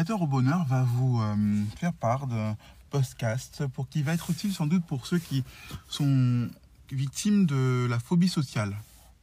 Accompagnateur 0.00 0.22
au 0.22 0.26
bonheur 0.26 0.64
va 0.64 0.82
vous 0.82 1.20
euh, 1.20 1.62
faire 1.76 1.92
part 1.92 2.26
d'un 2.26 2.56
podcast 2.88 3.66
pour 3.74 3.86
qui 3.86 4.02
va 4.02 4.14
être 4.14 4.30
utile 4.30 4.50
sans 4.54 4.66
doute 4.66 4.82
pour 4.86 5.06
ceux 5.06 5.18
qui 5.18 5.44
sont 5.90 6.48
victimes 6.90 7.44
de 7.44 7.86
la 7.90 7.98
phobie 7.98 8.30
sociale 8.30 8.74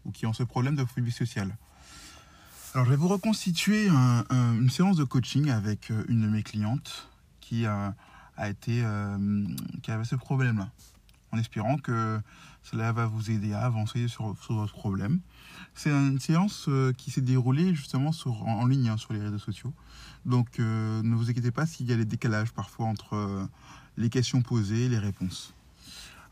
ou 0.06 0.12
qui 0.12 0.28
ont 0.28 0.34
ce 0.34 0.44
problème 0.44 0.76
de 0.76 0.86
phobie 0.86 1.12
sociale. 1.12 1.58
Alors, 2.76 2.86
je 2.86 2.92
vais 2.92 2.96
vous 2.96 3.08
reconstituer 3.08 3.90
un- 3.90 4.24
un- 4.30 4.54
une 4.54 4.70
séance 4.70 4.98
de 4.98 5.04
coaching 5.04 5.50
avec 5.50 5.90
euh, 5.90 6.04
une 6.10 6.22
de 6.22 6.28
mes 6.28 6.44
clientes 6.44 7.08
qui 7.42 7.66
a 7.66 7.96
été, 8.48 8.84
euh, 8.84 9.48
qui 9.82 9.90
avait 9.90 10.06
ce 10.06 10.16
problème-là, 10.16 10.70
espérant 11.38 11.78
que 11.78 12.20
cela 12.64 12.92
va 12.92 13.06
vous 13.06 13.32
aider 13.32 13.54
à 13.54 13.62
avancer 13.62 14.08
sur, 14.08 14.36
votre 14.50 14.74
problème. 14.74 15.20
C'est 15.74 15.90
une 15.90 16.20
séance 16.20 16.66
euh, 16.68 16.92
qui 16.92 17.12
s'est 17.12 17.22
déroulée 17.22 17.74
justement 17.74 18.12
en, 18.26 18.66
ligne 18.66 18.90
hein, 18.90 18.98
sur 18.98 19.14
les 19.14 19.22
réseaux 19.22 19.40
sociaux. 19.40 19.74
Donc 20.26 20.60
euh, 20.60 21.02
ne 21.02 21.16
vous 21.16 21.30
inquiétez 21.30 21.52
pas 21.52 21.66
s'il 21.66 21.88
y 21.88 21.94
a 21.94 21.96
des 21.96 22.06
décalages 22.06 22.52
parfois 22.52 22.88
entre 22.88 23.16
euh, 23.16 23.46
les 23.96 24.10
questions 24.10 24.42
posées 24.42 24.86
et 24.86 24.90
les 24.90 25.00
réponses. 25.00 25.54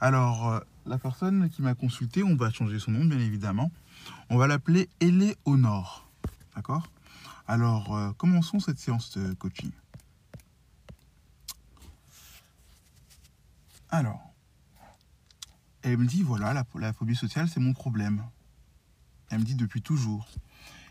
Alors, 0.02 0.62
la 0.86 0.98
personne 0.98 1.50
qui 1.50 1.62
m'a 1.62 1.74
consulté, 1.74 2.22
on 2.22 2.36
va 2.36 2.52
changer 2.52 2.80
son 2.80 2.92
nom 2.92 3.06
bien 3.06 3.18
évidemment. 3.18 3.72
On 4.30 4.38
va 4.38 4.46
l'appeler 4.46 4.90
Éléonore. 5.00 6.10
D'accord? 6.54 6.90
Alors, 7.48 8.14
commençons 8.18 8.60
cette 8.60 8.78
séance 8.78 9.18
de 9.18 9.34
coaching. 9.36 9.72
Alors, 13.90 14.35
elle 15.86 15.98
me 15.98 16.06
dit 16.06 16.24
voilà, 16.24 16.54
la, 16.54 16.94
phobie 16.94 17.16
sociale, 17.16 17.48
c'est 17.48 17.60
mon 17.60 17.74
problème. 17.74 18.24
Elle 19.30 19.40
me 19.40 19.44
dit 19.44 19.56
depuis 19.56 19.82
toujours. 19.82 20.28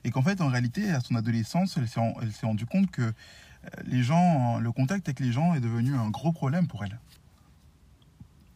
Et 0.05 0.10
qu'en 0.10 0.22
fait, 0.22 0.41
en 0.41 0.49
réalité, 0.49 0.91
à 0.91 1.00
son 1.00 1.15
adolescence, 1.15 1.77
elle 1.77 1.88
s'est 1.88 2.47
rendue 2.47 2.66
compte 2.66 2.91
que 2.91 3.03
euh, 3.03 3.12
les 3.84 4.03
gens, 4.03 4.59
le 4.59 4.72
contact 4.72 5.09
avec 5.09 5.21
les 5.21 5.33
gens 5.33 5.54
est 5.54 5.60
devenu 5.60 5.94
un 5.94 6.10
gros 6.10 6.33
problème 6.33 6.66
pour 6.66 6.84
elle. 6.84 6.99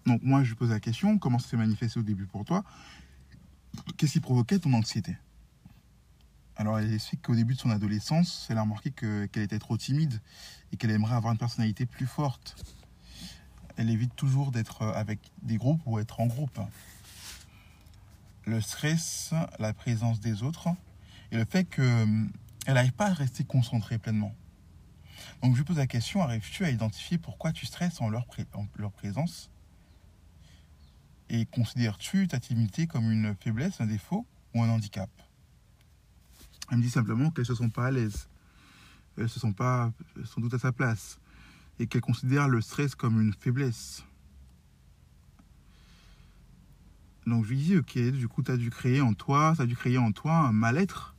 Donc 0.06 0.22
moi, 0.22 0.42
je 0.42 0.50
lui 0.50 0.56
pose 0.56 0.70
la 0.70 0.80
question, 0.80 1.18
comment 1.18 1.38
ça 1.38 1.48
s'est 1.48 1.56
manifesté 1.56 1.98
au 1.98 2.02
début 2.02 2.26
pour 2.26 2.44
toi? 2.44 2.64
Qu'est-ce 3.96 4.12
qui 4.12 4.20
provoquait 4.20 4.58
ton 4.58 4.72
anxiété? 4.72 5.16
Alors 6.56 6.78
elle 6.78 6.92
explique 6.92 7.22
qu'au 7.22 7.36
début 7.36 7.54
de 7.54 7.60
son 7.60 7.70
adolescence, 7.70 8.46
elle 8.50 8.58
a 8.58 8.62
remarqué 8.62 8.90
que- 8.90 9.26
qu'elle 9.26 9.44
était 9.44 9.60
trop 9.60 9.76
timide 9.76 10.20
et 10.72 10.76
qu'elle 10.76 10.90
aimerait 10.90 11.14
avoir 11.14 11.32
une 11.32 11.38
personnalité 11.38 11.86
plus 11.86 12.06
forte. 12.06 12.56
Elle 13.78 13.90
évite 13.90 14.14
toujours 14.16 14.50
d'être 14.50 14.82
avec 14.82 15.20
des 15.42 15.56
groupes 15.56 15.80
ou 15.86 16.00
être 16.00 16.18
en 16.18 16.26
groupe. 16.26 16.60
Le 18.44 18.60
stress, 18.60 19.32
la 19.60 19.72
présence 19.72 20.18
des 20.18 20.42
autres 20.42 20.68
et 21.30 21.36
le 21.36 21.44
fait 21.44 21.64
qu'elle 21.64 22.28
n'arrive 22.66 22.92
pas 22.92 23.06
à 23.06 23.12
rester 23.12 23.44
concentrée 23.44 23.98
pleinement. 23.98 24.34
Donc 25.42 25.54
je 25.54 25.62
pose 25.62 25.76
la 25.76 25.86
question, 25.86 26.22
arrives-tu 26.22 26.64
à 26.64 26.70
identifier 26.70 27.18
pourquoi 27.18 27.52
tu 27.52 27.66
stresses 27.66 28.00
en 28.00 28.08
leur, 28.08 28.26
pré- 28.26 28.46
en 28.52 28.66
leur 28.76 28.90
présence? 28.90 29.48
Et 31.28 31.46
considères-tu 31.46 32.26
ta 32.26 32.40
timidité 32.40 32.88
comme 32.88 33.12
une 33.12 33.36
faiblesse, 33.36 33.80
un 33.80 33.86
défaut 33.86 34.26
ou 34.54 34.62
un 34.62 34.70
handicap? 34.70 35.10
Elle 36.70 36.78
me 36.78 36.82
dit 36.82 36.90
simplement 36.90 37.30
qu'elle 37.30 37.42
ne 37.42 37.46
se 37.46 37.54
sent 37.54 37.68
pas 37.68 37.86
à 37.86 37.90
l'aise. 37.92 38.28
Elle 39.16 39.24
ne 39.24 39.28
se 39.28 39.38
sent 39.38 39.52
pas 39.52 39.92
euh, 40.16 40.24
sans 40.24 40.40
doute 40.40 40.54
à 40.54 40.58
sa 40.58 40.72
place. 40.72 41.20
Et 41.78 41.86
qu'elle 41.86 42.00
considère 42.00 42.48
le 42.48 42.60
stress 42.60 42.94
comme 42.94 43.20
une 43.20 43.32
faiblesse. 43.32 44.04
Donc 47.26 47.44
je 47.44 47.50
lui 47.50 47.56
dis, 47.58 47.76
ok, 47.76 47.98
du 48.12 48.26
coup, 48.26 48.42
tu 48.42 48.50
as 48.50 48.56
dû 48.56 48.70
créer 48.70 49.00
en 49.00 49.12
toi, 49.12 49.54
dû 49.66 49.76
créer 49.76 49.98
en 49.98 50.12
toi 50.12 50.34
un 50.34 50.52
mal-être, 50.52 51.14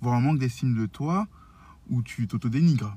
voire 0.00 0.16
un 0.16 0.20
manque 0.20 0.38
d'estime 0.38 0.74
de 0.74 0.86
toi, 0.86 1.28
où 1.90 2.02
tu 2.02 2.26
t'autodénigres. 2.26 2.96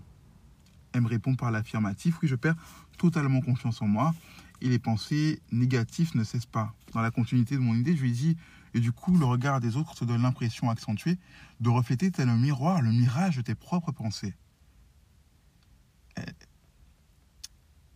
Elle 0.93 1.01
me 1.01 1.07
répond 1.07 1.35
par 1.35 1.51
l'affirmatif, 1.51 2.17
oui, 2.21 2.27
je 2.29 2.35
perds 2.35 2.55
totalement 2.97 3.41
confiance 3.41 3.81
en 3.81 3.87
moi, 3.87 4.15
et 4.61 4.69
les 4.69 4.79
pensées 4.79 5.41
négatives 5.51 6.15
ne 6.15 6.23
cessent 6.23 6.45
pas. 6.45 6.73
Dans 6.93 7.01
la 7.01 7.11
continuité 7.11 7.55
de 7.55 7.59
mon 7.59 7.75
idée, 7.75 7.95
je 7.95 8.01
lui 8.01 8.13
dis, 8.13 8.37
et 8.73 8.79
du 8.79 8.91
coup, 8.91 9.17
le 9.17 9.25
regard 9.25 9.59
des 9.59 9.75
autres 9.75 9.95
te 9.95 10.05
donne 10.05 10.21
l'impression 10.21 10.69
accentuée 10.69 11.17
de 11.59 11.69
refléter 11.69 12.11
tel 12.11 12.29
un 12.29 12.37
miroir 12.37 12.81
le 12.81 12.91
mirage 12.91 13.37
de 13.37 13.41
tes 13.41 13.55
propres 13.55 13.91
pensées. 13.91 14.35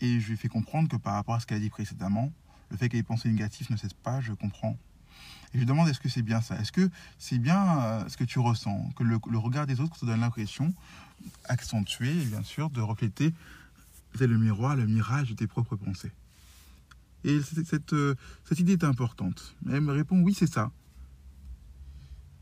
Et 0.01 0.19
je 0.19 0.29
lui 0.29 0.37
fais 0.37 0.47
comprendre 0.47 0.89
que 0.89 0.97
par 0.97 1.13
rapport 1.13 1.35
à 1.35 1.39
ce 1.39 1.45
qu'elle 1.45 1.57
a 1.57 1.61
dit 1.61 1.69
précédemment, 1.69 2.31
le 2.71 2.77
fait 2.77 2.89
que 2.89 2.97
les 2.97 3.03
pensées 3.03 3.29
négatives 3.29 3.69
ne 3.71 3.77
cessent 3.77 3.93
pas, 3.93 4.19
je 4.21 4.33
comprends. 4.33 4.77
Et 5.53 5.55
je 5.55 5.59
lui 5.59 5.65
demande 5.65 5.87
est-ce 5.89 5.99
que 5.99 6.09
c'est 6.09 6.21
bien 6.21 6.41
ça? 6.41 6.59
Est-ce 6.59 6.71
que 6.71 6.89
c'est 7.19 7.37
bien 7.37 7.81
euh, 7.81 8.09
ce 8.09 8.17
que 8.17 8.23
tu 8.23 8.39
ressens? 8.39 8.89
Que 8.95 9.03
le, 9.03 9.37
regard 9.37 9.67
des 9.67 9.79
autres 9.79 9.99
te 9.99 10.05
donne 10.05 10.21
l'impression, 10.21 10.73
accentuée 11.45 12.13
bien 12.25 12.41
sûr, 12.43 12.69
de 12.69 12.81
refléter 12.81 13.33
le 14.19 14.37
miroir, 14.37 14.75
le 14.75 14.87
mirage 14.87 15.29
de 15.29 15.35
tes 15.35 15.47
propres 15.47 15.75
pensées. 15.75 16.11
Et 17.23 17.39
cette, 17.41 17.67
cette, 17.67 17.93
euh, 17.93 18.15
cette 18.45 18.59
idée 18.59 18.73
est 18.73 18.83
importante. 18.83 19.55
Elle 19.69 19.81
me 19.81 19.93
répond 19.93 20.19
oui, 20.21 20.33
c'est 20.33 20.51
ça. 20.51 20.71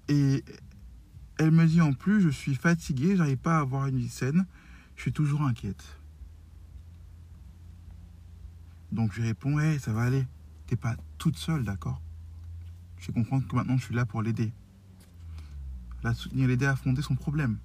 Et 0.07 0.43
elle 1.37 1.51
me 1.51 1.65
dit 1.65 1.81
en 1.81 1.93
plus, 1.93 2.21
je 2.21 2.29
suis 2.29 2.55
fatiguée, 2.55 3.15
j'arrive 3.15 3.37
pas 3.37 3.57
à 3.57 3.59
avoir 3.61 3.87
une 3.87 3.97
vie 3.97 4.09
saine, 4.09 4.45
je 4.95 5.01
suis 5.01 5.13
toujours 5.13 5.41
inquiète. 5.41 5.98
Donc 8.91 9.13
je 9.13 9.21
lui 9.21 9.27
réponds, 9.27 9.59
hey, 9.59 9.79
ça 9.79 9.93
va 9.93 10.03
aller, 10.03 10.25
t'es 10.67 10.75
pas 10.75 10.95
toute 11.17 11.37
seule, 11.37 11.63
d'accord? 11.63 12.01
Je 12.97 13.07
vais 13.07 13.13
comprendre 13.13 13.47
que 13.47 13.55
maintenant 13.55 13.77
je 13.77 13.83
suis 13.85 13.95
là 13.95 14.05
pour 14.05 14.21
l'aider. 14.21 14.51
La 16.03 16.13
soutenir, 16.13 16.47
l'aider 16.47 16.65
à 16.65 16.71
affronter 16.71 17.01
son 17.01 17.15
problème. 17.15 17.59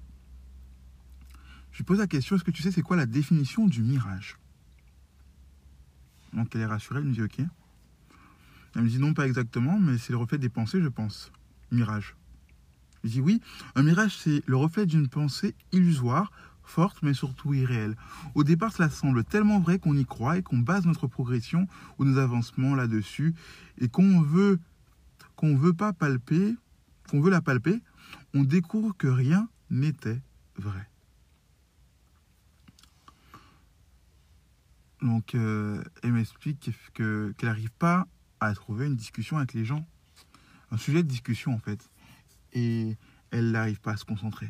Je 1.71 1.77
lui 1.77 1.83
pose 1.83 1.99
la 1.99 2.07
question, 2.07 2.35
est-ce 2.35 2.43
que 2.43 2.51
tu 2.51 2.61
sais 2.61 2.71
c'est 2.71 2.81
quoi 2.81 2.95
la 2.95 3.05
définition 3.05 3.67
du 3.67 3.81
mirage? 3.81 4.37
Donc 6.33 6.53
elle 6.55 6.61
est 6.61 6.65
rassurée, 6.65 6.99
elle 6.99 7.05
me 7.05 7.13
dit 7.13 7.21
ok. 7.21 7.39
Elle 8.75 8.81
me 8.81 8.89
dit 8.89 8.99
non, 8.99 9.13
pas 9.13 9.25
exactement, 9.25 9.79
mais 9.79 9.97
c'est 9.97 10.11
le 10.11 10.17
reflet 10.17 10.37
des 10.37 10.49
pensées, 10.49 10.81
je 10.81 10.87
pense. 10.87 11.31
Mirage. 11.71 12.15
Je 13.03 13.09
dis 13.09 13.21
oui, 13.21 13.41
un 13.75 13.83
mirage 13.83 14.17
c'est 14.17 14.43
le 14.47 14.57
reflet 14.57 14.85
d'une 14.85 15.07
pensée 15.07 15.55
illusoire, 15.71 16.31
forte 16.69 17.01
mais 17.03 17.13
surtout 17.13 17.53
irréelle. 17.53 17.95
Au 18.33 18.43
départ, 18.43 18.71
cela 18.73 18.89
semble 18.89 19.23
tellement 19.23 19.59
vrai 19.59 19.79
qu'on 19.79 19.95
y 19.95 20.05
croit 20.05 20.37
et 20.37 20.43
qu'on 20.43 20.57
base 20.59 20.85
notre 20.85 21.07
progression 21.07 21.67
ou 21.97 22.05
nos 22.05 22.17
avancements 22.17 22.75
là-dessus 22.75 23.33
et 23.79 23.87
qu'on 23.89 24.21
veut 24.21 24.59
qu'on 25.35 25.57
veut 25.57 25.73
pas 25.73 25.91
palper, 25.91 26.55
qu'on 27.09 27.19
veut 27.19 27.29
la 27.29 27.41
palper, 27.41 27.81
on 28.33 28.43
découvre 28.43 28.95
que 28.95 29.07
rien 29.07 29.49
n'était 29.69 30.21
vrai. 30.55 30.87
Donc, 35.01 35.35
euh, 35.35 35.83
elle 36.03 36.13
m'explique 36.13 36.71
que- 36.93 37.33
qu'elle 37.37 37.49
n'arrive 37.49 37.71
pas 37.71 38.07
à 38.39 38.53
trouver 38.53 38.87
une 38.87 38.95
discussion 38.95 39.37
avec 39.37 39.53
les 39.53 39.65
gens, 39.65 39.85
un 40.71 40.77
sujet 40.77 41.03
de 41.03 41.07
discussion 41.07 41.53
en 41.53 41.59
fait. 41.59 41.89
Et 42.53 42.95
elle 43.31 43.51
n'arrive 43.51 43.81
pas 43.81 43.91
à 43.91 43.97
se 43.97 44.05
concentrer. 44.05 44.49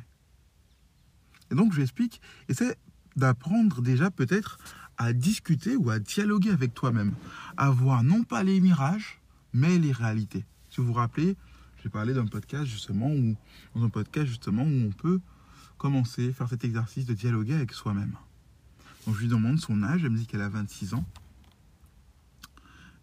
Donc 1.55 1.73
je 1.73 1.81
explique, 1.81 2.21
essaie 2.49 2.77
d'apprendre 3.15 3.81
déjà 3.81 4.11
peut-être 4.11 4.59
à 4.97 5.13
discuter 5.13 5.75
ou 5.75 5.89
à 5.89 5.99
dialoguer 5.99 6.51
avec 6.51 6.73
toi-même, 6.73 7.13
à 7.57 7.69
voir 7.69 8.03
non 8.03 8.23
pas 8.23 8.43
les 8.43 8.59
mirages, 8.59 9.19
mais 9.53 9.77
les 9.77 9.91
réalités. 9.91 10.45
Si 10.69 10.81
vous 10.81 10.87
vous 10.87 10.93
rappelez, 10.93 11.35
j'ai 11.81 11.89
parlé 11.89 12.13
d'un 12.13 12.25
podcast 12.25 12.65
justement 12.65 13.09
où, 13.09 13.35
dans 13.75 13.83
un 13.83 13.89
podcast 13.89 14.27
justement 14.27 14.63
où 14.63 14.87
on 14.87 14.91
peut 14.91 15.21
commencer, 15.77 16.31
faire 16.33 16.49
cet 16.49 16.63
exercice 16.63 17.05
de 17.05 17.13
dialoguer 17.13 17.53
avec 17.53 17.73
soi-même. 17.73 18.15
Donc 19.05 19.15
je 19.15 19.21
lui 19.21 19.27
demande 19.27 19.59
son 19.59 19.83
âge, 19.83 20.03
elle 20.03 20.09
me 20.09 20.17
dit 20.17 20.25
qu'elle 20.25 20.41
a 20.41 20.49
26 20.49 20.93
ans. 20.93 21.05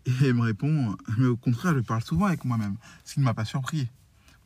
Et 0.05 0.13
elle 0.23 0.35
me 0.35 0.43
répond, 0.43 0.97
mais 1.17 1.27
au 1.27 1.37
contraire, 1.37 1.75
je 1.75 1.81
parle 1.81 2.03
souvent 2.03 2.27
avec 2.27 2.45
moi-même, 2.45 2.77
ce 3.05 3.15
qui 3.15 3.21
ne 3.21 3.25
m'a 3.25 3.35
pas 3.35 3.45
surpris. 3.45 3.89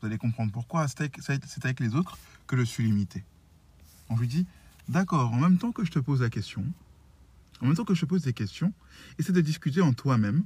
Vous 0.01 0.07
allez 0.07 0.19
comprendre 0.19 0.53
pourquoi, 0.53 0.87
c'est 0.87 1.01
avec, 1.01 1.19
avec 1.65 1.81
les 1.81 1.95
autres 1.95 2.19
que 2.47 2.57
je 2.57 2.63
suis 2.63 2.85
limité. 2.85 3.25
On 4.09 4.17
lui 4.17 4.29
dit, 4.29 4.47
d'accord, 4.89 5.33
en 5.33 5.39
même 5.39 5.59
temps 5.59 5.73
que 5.73 5.85
je 5.85 5.91
te 5.91 5.99
pose 5.99 6.23
la 6.23 6.31
question, 6.31 6.65
en 7.61 7.67
même 7.67 7.77
temps 7.77 7.85
que 7.85 7.95
je 7.95 8.01
te 8.01 8.07
pose 8.07 8.23
des 8.23 8.33
questions, 8.33 8.73
essaie 9.19 9.33
de 9.33 9.41
discuter 9.41 9.81
en 9.81 9.93
toi-même, 9.93 10.45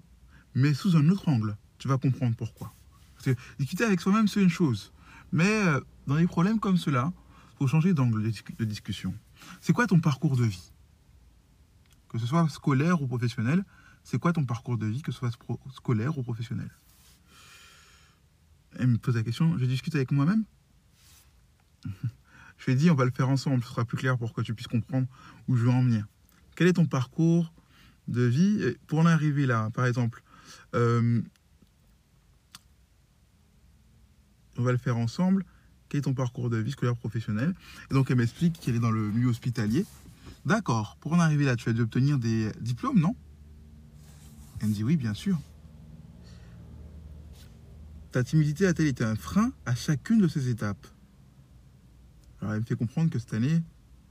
mais 0.55 0.75
sous 0.75 0.97
un 0.97 1.09
autre 1.09 1.29
angle. 1.29 1.57
Tu 1.79 1.89
vas 1.89 1.99
comprendre 1.99 2.37
pourquoi. 2.37 2.75
Parce 3.15 3.27
que 3.27 3.43
discuter 3.59 3.85
avec 3.85 4.01
soi-même, 4.01 4.29
c'est 4.29 4.43
une 4.43 4.51
chose. 4.51 4.93
Mais 5.33 5.51
euh, 5.67 5.81
dans 6.07 6.17
des 6.17 6.27
problèmes 6.27 6.61
comme 6.61 6.77
cela, 6.77 7.13
il 7.53 7.59
faut 7.59 7.67
changer 7.67 7.95
d'angle 7.95 8.23
de 8.23 8.65
discussion. 8.65 9.15
C'est 9.61 9.73
quoi 9.73 9.87
ton 9.87 10.01
parcours 10.01 10.37
de 10.37 10.45
vie? 10.45 10.73
Que 12.09 12.19
ce 12.19 12.27
soit 12.27 12.49
scolaire 12.49 13.03
ou 13.03 13.07
professionnel, 13.07 13.65
c'est 14.05 14.19
quoi 14.19 14.33
ton 14.33 14.45
parcours 14.45 14.79
de 14.79 14.87
vie, 14.87 15.03
que 15.03 15.13
ce 15.13 15.19
soit 15.19 15.31
scolaire 15.73 16.19
ou 16.19 16.23
professionnel? 16.23 16.71
Elle 18.79 18.89
me 18.89 18.99
pose 18.99 19.17
la 19.17 19.23
question, 19.23 19.59
je 19.59 19.65
discute 19.65 19.95
avec 19.95 20.13
moi-même? 20.13 20.45
Dit, 22.75 22.91
on 22.91 22.95
va 22.95 23.05
le 23.05 23.11
faire 23.11 23.29
ensemble, 23.29 23.63
ce 23.63 23.71
sera 23.71 23.85
plus 23.85 23.97
clair 23.97 24.19
pour 24.19 24.33
que 24.33 24.41
tu 24.41 24.55
puisses 24.55 24.69
comprendre 24.69 25.07
où 25.49 25.57
je 25.57 25.65
veux 25.65 25.71
en 25.71 25.83
venir. 25.83 26.07
Quel 26.57 26.69
est 26.69 26.75
ton 26.75 26.87
parcours 26.87 27.53
de 28.09 28.23
vie? 28.23 28.77
Pour 28.87 28.99
en 28.99 29.07
arriver 29.07 29.47
là 29.47 29.71
Par 29.71 29.87
exemple, 29.87 30.23
euh, 30.75 31.23
on 34.57 34.63
va 34.63 34.73
le 34.73 34.79
faire 34.79 34.97
ensemble. 34.97 35.45
Quel 35.89 35.99
est 35.99 36.03
ton 36.03 36.15
parcours 36.15 36.51
de 36.51 36.59
vie 36.59 36.71
scolaire 36.71 36.97
professionnel? 36.97 37.55
Et 37.91 37.95
donc 37.95 38.11
elle 38.11 38.19
m'explique 38.19 38.61
qu'elle 38.61 38.77
est 38.77 38.81
dans 38.81 38.91
le 38.91 39.11
milieu 39.11 39.29
hospitalier. 39.29 39.87
D'accord, 40.45 40.97
pour 41.01 41.13
en 41.13 41.21
arriver 41.21 41.45
là, 41.45 41.57
tu 41.57 41.69
as 41.69 41.73
dû 41.73 41.83
obtenir 41.83 42.19
des 42.19 42.51
diplômes, 42.61 43.01
non? 43.01 43.15
Elle 44.61 44.69
me 44.69 44.75
dit 44.75 44.85
oui, 44.85 44.97
bien 44.97 45.15
sûr. 45.15 45.39
Ta 48.13 48.25
timidité 48.25 48.67
a-t-elle 48.67 48.89
été 48.89 49.05
un 49.05 49.17
frein 49.17 49.53
à 49.67 49.75
chacune 49.75 50.21
de 50.21 50.29
ces 50.29 50.49
étapes 50.49 50.87
Elle 52.43 52.61
me 52.61 52.65
fait 52.65 52.77
comprendre 52.77 53.11
que 53.11 53.19
cette 53.19 53.35
année, 53.35 53.63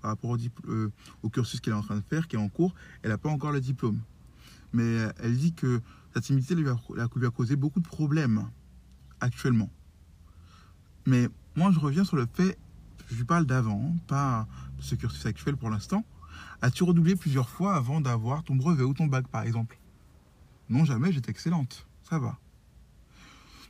par 0.01 0.11
rapport 0.11 0.31
au, 0.31 0.37
euh, 0.67 0.91
au 1.23 1.29
cursus 1.29 1.59
qu'elle 1.59 1.73
est 1.73 1.77
en 1.77 1.81
train 1.81 1.95
de 1.97 2.03
faire, 2.09 2.27
qui 2.27 2.35
est 2.35 2.39
en 2.39 2.49
cours, 2.49 2.73
elle 3.03 3.09
n'a 3.09 3.17
pas 3.17 3.29
encore 3.29 3.51
le 3.51 3.61
diplôme. 3.61 3.99
Mais 4.73 4.83
euh, 4.83 5.11
elle 5.19 5.37
dit 5.37 5.53
que 5.53 5.81
sa 6.13 6.21
timidité 6.21 6.55
lui 6.55 6.69
a, 6.69 6.77
lui 7.15 7.25
a 7.25 7.31
causé 7.31 7.55
beaucoup 7.55 7.79
de 7.79 7.87
problèmes 7.87 8.47
actuellement. 9.19 9.69
Mais 11.05 11.27
moi, 11.55 11.71
je 11.71 11.79
reviens 11.79 12.03
sur 12.03 12.17
le 12.17 12.27
fait, 12.31 12.57
je 13.09 13.15
lui 13.15 13.23
parle 13.23 13.45
d'avant, 13.45 13.95
pas 14.07 14.47
de 14.77 14.83
ce 14.83 14.95
cursus 14.95 15.25
actuel 15.25 15.57
pour 15.57 15.69
l'instant. 15.69 16.05
As-tu 16.61 16.83
redoublé 16.83 17.15
plusieurs 17.15 17.49
fois 17.49 17.75
avant 17.75 18.01
d'avoir 18.01 18.43
ton 18.43 18.55
brevet 18.55 18.83
ou 18.83 18.93
ton 18.93 19.07
bac, 19.07 19.27
par 19.27 19.43
exemple? 19.43 19.79
Non, 20.69 20.85
jamais, 20.85 21.11
j'étais 21.11 21.31
excellente. 21.31 21.87
Ça 22.03 22.19
va. 22.19 22.37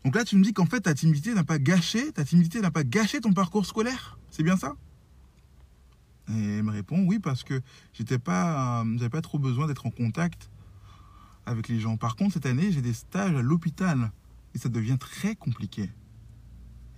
Donc 0.06 0.16
là, 0.16 0.24
tu 0.24 0.38
me 0.38 0.44
dis 0.44 0.54
qu'en 0.54 0.66
fait, 0.66 0.82
ta 0.82 0.94
timidité 0.94 1.34
n'a 1.34 1.44
pas 1.44 1.60
gâché, 1.60 2.12
ta 2.12 2.24
timidité 2.24 2.62
n'a 2.62 2.72
pas 2.72 2.84
gâché 2.84 3.20
ton 3.20 3.34
parcours 3.34 3.66
scolaire. 3.66 4.18
C'est 4.32 4.44
bien 4.44 4.58
ça? 4.58 4.76
Et 6.30 6.58
elle 6.58 6.64
me 6.64 6.72
répond 6.72 7.04
oui, 7.06 7.20
parce 7.20 7.44
que 7.44 7.62
j'étais 7.94 8.20
pas, 8.20 8.86
j'avais 8.96 9.10
pas 9.10 9.22
trop 9.22 9.40
besoin 9.40 9.68
d'être 9.68 9.86
en 9.86 9.92
contact 9.92 10.50
avec 11.46 11.68
les 11.68 11.80
gens. 11.80 11.98
Par 11.98 12.16
contre, 12.16 12.34
cette 12.34 12.46
année, 12.46 12.72
j'ai 12.72 12.82
des 12.82 12.94
stages 12.94 13.36
à 13.36 13.42
l'hôpital 13.42 14.12
et 14.54 14.60
ça 14.60 14.70
devient 14.70 14.98
très 15.00 15.36
compliqué. 15.36 15.90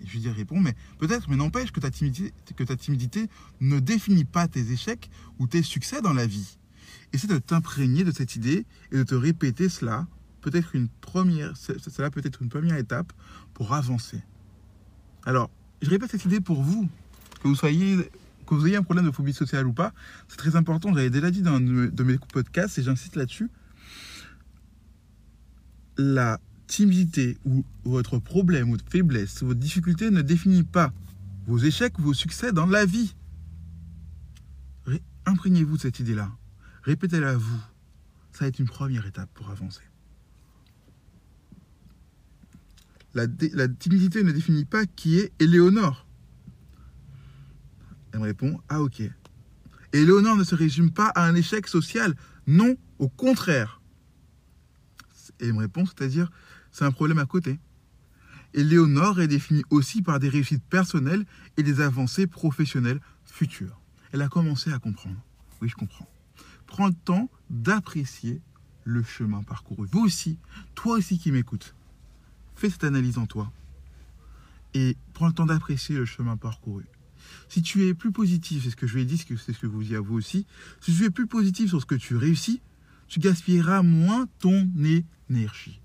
Et 0.02 0.06
je 0.06 0.12
lui 0.12 0.20
dis, 0.20 0.30
réponds, 0.30 0.60
mais 0.60 0.76
peut-être, 1.00 1.30
mais 1.30 1.38
n'empêche 1.38 1.72
que 1.72 1.80
ta, 1.80 1.92
timidité, 1.92 2.34
que 2.56 2.64
ta 2.64 2.76
timidité 2.76 3.28
ne 3.62 3.80
définit 3.80 4.26
pas 4.26 4.48
tes 4.48 4.72
échecs 4.72 5.10
ou 5.40 5.48
tes 5.48 5.64
succès 5.64 6.02
dans 6.02 6.14
la 6.14 6.26
vie. 6.26 6.58
Essaie 7.14 7.28
de 7.28 7.38
t'imprégner 7.38 8.04
de 8.04 8.12
cette 8.12 8.36
idée 8.36 8.66
et 8.92 8.98
de 8.98 9.04
te 9.04 9.16
répéter 9.16 9.70
cela. 9.70 10.08
Peut-être 10.42 10.76
une 10.76 10.88
première, 10.88 11.56
cela 11.56 12.10
peut 12.10 12.22
être 12.24 12.42
une 12.42 12.50
première 12.50 12.78
étape 12.78 13.14
pour 13.54 13.74
avancer. 13.74 14.22
Alors, 15.24 15.50
je 15.82 15.90
répète 15.90 16.12
cette 16.12 16.26
idée 16.26 16.42
pour 16.42 16.62
vous, 16.64 16.90
que 17.42 17.48
vous 17.48 17.56
soyez, 17.56 17.98
que 18.48 18.56
vous 18.56 18.68
ayez 18.68 18.76
un 18.76 18.84
problème 18.84 19.06
de 19.06 19.12
phobie 19.12 19.34
sociale 19.34 19.68
ou 19.68 19.74
pas. 19.74 19.94
C'est 20.28 20.38
très 20.38 20.56
important. 20.56 20.94
J'avais 20.94 21.10
déjà 21.10 21.30
dit 21.32 21.42
dans 21.42 21.60
de 21.60 22.04
mes 22.04 22.18
podcasts 22.18 22.78
et 22.80 22.84
j'insiste 22.84 23.16
là-dessus. 23.16 23.50
La 25.98 26.40
timidité 26.68 27.38
ou 27.46 27.64
votre 27.84 28.18
problème 28.18 28.72
ou 28.72 28.78
faiblesse, 28.90 29.44
votre 29.44 29.60
difficulté 29.60 30.10
ne 30.10 30.22
définit 30.22 30.64
pas 30.64 30.92
vos 31.46 31.58
échecs 31.58 32.00
ou 32.00 32.04
vos 32.04 32.14
succès 32.14 32.52
dans 32.52 32.66
la 32.66 32.86
vie. 32.86 33.14
Imprégnez-vous 35.26 35.78
de 35.78 35.82
cette 35.82 36.00
idée-là. 36.00 36.32
Répétez-la 36.84 37.32
à 37.32 37.36
vous. 37.36 37.62
Ça 38.32 38.46
va 38.46 38.48
être 38.48 38.60
une 38.60 38.68
première 38.68 39.06
étape 39.06 39.30
pour 39.34 39.50
avancer. 39.52 39.82
La, 43.14 43.28
timidité 43.68 44.24
ne 44.24 44.32
définit 44.32 44.66
pas 44.66 44.86
qui 44.86 45.20
est 45.20 45.34
Éléonore. 45.40 46.08
Elle 48.14 48.20
me 48.20 48.26
répond 48.26 48.60
Ah, 48.70 48.82
ok. 48.82 49.02
Éléonore 49.94 50.38
ne 50.38 50.44
se 50.44 50.56
résume 50.56 50.92
pas 50.92 51.08
à 51.08 51.26
un 51.26 51.36
échec 51.36 51.68
social. 51.68 52.16
Non, 52.48 52.76
au 53.00 53.10
contraire. 53.10 53.82
Elle 55.40 55.54
me 55.54 55.60
répond 55.60 55.86
C'est-à-dire, 55.86 56.32
c'est 56.72 56.86
un 56.86 56.92
problème 56.92 57.18
à 57.18 57.26
côté. 57.26 57.60
Et 58.54 58.64
Léonore 58.64 59.22
est 59.22 59.28
définie 59.28 59.64
aussi 59.70 60.02
par 60.02 60.20
des 60.20 60.30
réussites 60.30 60.64
personnelles 60.64 61.26
et 61.58 61.64
des 61.64 61.82
avancées 61.82 62.28
professionnelles 62.28 63.00
futures. 63.24 63.80
Elle 64.12 64.22
a 64.22 64.28
commencé 64.28 64.72
à 64.72 64.80
comprendre. 64.80 65.22
Oui, 65.62 65.70
je 65.70 65.76
comprends. 65.76 66.10
Prends 66.68 66.88
le 66.88 66.94
temps 66.94 67.30
d'apprécier 67.50 68.42
le 68.84 69.04
chemin 69.04 69.44
parcouru. 69.44 69.88
Vous 69.92 70.02
aussi, 70.02 70.38
toi 70.76 70.98
aussi 70.98 71.18
qui 71.18 71.32
m'écoutes, 71.32 71.76
fais 72.62 72.70
cette 72.70 72.84
analyse 72.84 73.18
en 73.18 73.26
toi. 73.26 73.52
Et 74.74 74.96
prends 75.14 75.28
le 75.28 75.34
temps 75.34 75.48
d'apprécier 75.48 75.96
le 75.96 76.06
chemin 76.06 76.38
parcouru. 76.38 76.86
Si 77.50 77.62
tu 77.62 77.88
es 77.88 77.94
plus 77.94 78.12
positif, 78.12 78.64
c'est 78.64 78.70
ce 78.70 78.76
que 78.76 78.88
je 78.88 78.94
lui 78.94 79.02
ai 79.02 79.06
dit, 79.06 79.18
c'est 79.18 79.54
ce 79.54 79.58
que 79.60 79.68
vous 79.68 79.94
à 79.94 80.00
vous 80.00 80.16
aussi, 80.16 80.46
si 80.80 80.96
tu 80.96 81.04
es 81.04 81.10
plus 81.10 81.28
positif 81.28 81.70
sur 81.70 81.82
ce 81.82 81.86
que 81.86 81.96
tu 81.96 82.16
réussis, 82.16 82.62
tu 83.08 83.20
gaspilleras 83.20 83.82
moins 83.82 84.28
ton 84.40 84.70
énergie. 85.30 85.82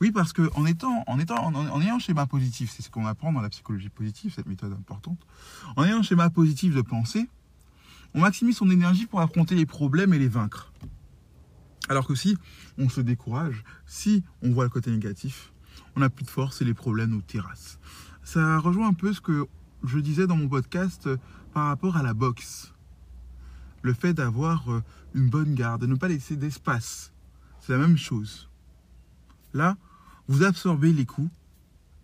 Oui, 0.00 0.10
parce 0.10 0.32
qu'en 0.32 0.66
étant, 0.66 1.04
en 1.06 1.18
étant, 1.20 1.36
en, 1.36 1.80
ayant 1.80 1.96
un 1.96 1.98
schéma 2.00 2.26
positif, 2.26 2.72
c'est 2.74 2.82
ce 2.82 2.90
qu'on 2.90 3.06
apprend 3.06 3.32
dans 3.32 3.40
la 3.40 3.48
psychologie 3.48 3.88
positive, 3.88 4.32
cette 4.34 4.46
méthode 4.46 4.72
importante. 4.72 5.20
En 5.76 5.84
ayant 5.84 5.98
un 5.98 6.02
schéma 6.02 6.28
positif 6.28 6.74
de 6.74 6.82
pensée, 6.82 7.28
on 8.14 8.20
maximise 8.20 8.56
son 8.56 8.70
énergie 8.70 9.06
pour 9.06 9.20
affronter 9.20 9.54
les 9.54 9.66
problèmes 9.66 10.12
et 10.12 10.18
les 10.18 10.28
vaincre. 10.28 10.72
Alors 11.88 12.06
que 12.06 12.14
si 12.14 12.36
on 12.78 12.88
se 12.88 13.00
décourage, 13.00 13.62
si 13.86 14.24
on 14.42 14.50
voit 14.50 14.64
le 14.64 14.70
côté 14.70 14.90
négatif, 14.90 15.53
on 15.96 16.00
n'a 16.00 16.10
plus 16.10 16.24
de 16.24 16.30
force 16.30 16.60
et 16.62 16.64
les 16.64 16.74
problèmes 16.74 17.10
nous 17.10 17.22
terrassent. 17.22 17.78
Ça 18.22 18.58
rejoint 18.58 18.88
un 18.88 18.94
peu 18.94 19.12
ce 19.12 19.20
que 19.20 19.46
je 19.84 19.98
disais 19.98 20.26
dans 20.26 20.36
mon 20.36 20.48
podcast 20.48 21.06
euh, 21.06 21.16
par 21.52 21.66
rapport 21.66 21.96
à 21.96 22.02
la 22.02 22.14
boxe. 22.14 22.72
Le 23.82 23.92
fait 23.92 24.14
d'avoir 24.14 24.70
euh, 24.72 24.82
une 25.14 25.28
bonne 25.28 25.54
garde, 25.54 25.82
de 25.82 25.86
ne 25.86 25.94
pas 25.94 26.08
laisser 26.08 26.36
d'espace. 26.36 27.12
C'est 27.60 27.72
la 27.72 27.78
même 27.78 27.98
chose. 27.98 28.48
Là, 29.52 29.76
vous 30.26 30.42
absorbez 30.42 30.92
les 30.92 31.06
coups 31.06 31.30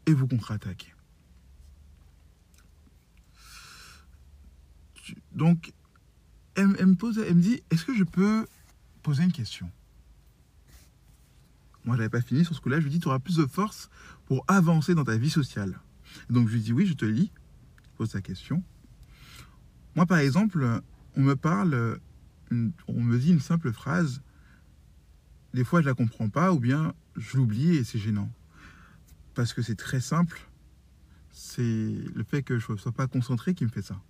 et 0.06 0.12
vous 0.12 0.26
contre-attaquez. 0.26 0.94
Donc, 5.32 5.72
elle, 6.54 6.68
me 6.68 6.76
elle 6.76 6.86
me 6.86 7.40
dit, 7.40 7.62
est-ce 7.70 7.84
que 7.84 7.94
je 7.94 8.04
peux 8.04 8.46
poser 9.02 9.24
une 9.24 9.32
question? 9.32 9.70
Moi, 11.84 11.96
je 11.96 12.00
n'avais 12.00 12.10
pas 12.10 12.20
fini 12.20 12.44
sur 12.44 12.54
ce 12.54 12.60
coup-là. 12.60 12.78
Je 12.78 12.84
lui 12.84 12.90
dis, 12.90 13.00
tu 13.00 13.08
auras 13.08 13.18
plus 13.18 13.36
de 13.36 13.46
force 13.46 13.90
pour 14.26 14.44
avancer 14.48 14.94
dans 14.94 15.04
ta 15.04 15.16
vie 15.16 15.30
sociale. 15.30 15.80
donc, 16.28 16.48
je 16.48 16.54
lui 16.54 16.60
dis, 16.60 16.72
oui, 16.72 16.86
je 16.86 16.94
te 16.94 17.04
lis. 17.04 17.32
Je 17.82 17.96
pose 17.96 18.10
ta 18.10 18.20
question. 18.20 18.62
Moi, 19.96 20.06
par 20.06 20.18
exemple, 20.18 20.82
on 21.16 21.22
me 21.22 21.34
parle, 21.34 22.00
on 22.50 23.02
me 23.02 23.18
dit 23.18 23.32
une 23.32 23.40
simple 23.40 23.72
phrase. 23.72 24.22
Des 25.54 25.64
fois, 25.64 25.80
je 25.80 25.86
la 25.86 25.94
comprends 25.94 26.28
pas, 26.28 26.52
ou 26.52 26.60
bien 26.60 26.94
je 27.16 27.36
l'oublie 27.36 27.76
et 27.76 27.84
c'est 27.84 27.98
gênant. 27.98 28.30
Parce 29.34 29.52
que 29.52 29.62
c'est 29.62 29.76
très 29.76 30.00
simple. 30.00 30.40
C'est 31.30 31.94
le 32.14 32.24
fait 32.24 32.42
que 32.42 32.58
je 32.58 32.72
ne 32.72 32.76
sois 32.76 32.92
pas 32.92 33.06
concentré 33.06 33.54
qui 33.54 33.64
me 33.64 33.70
fait 33.70 33.82
ça. 33.82 34.00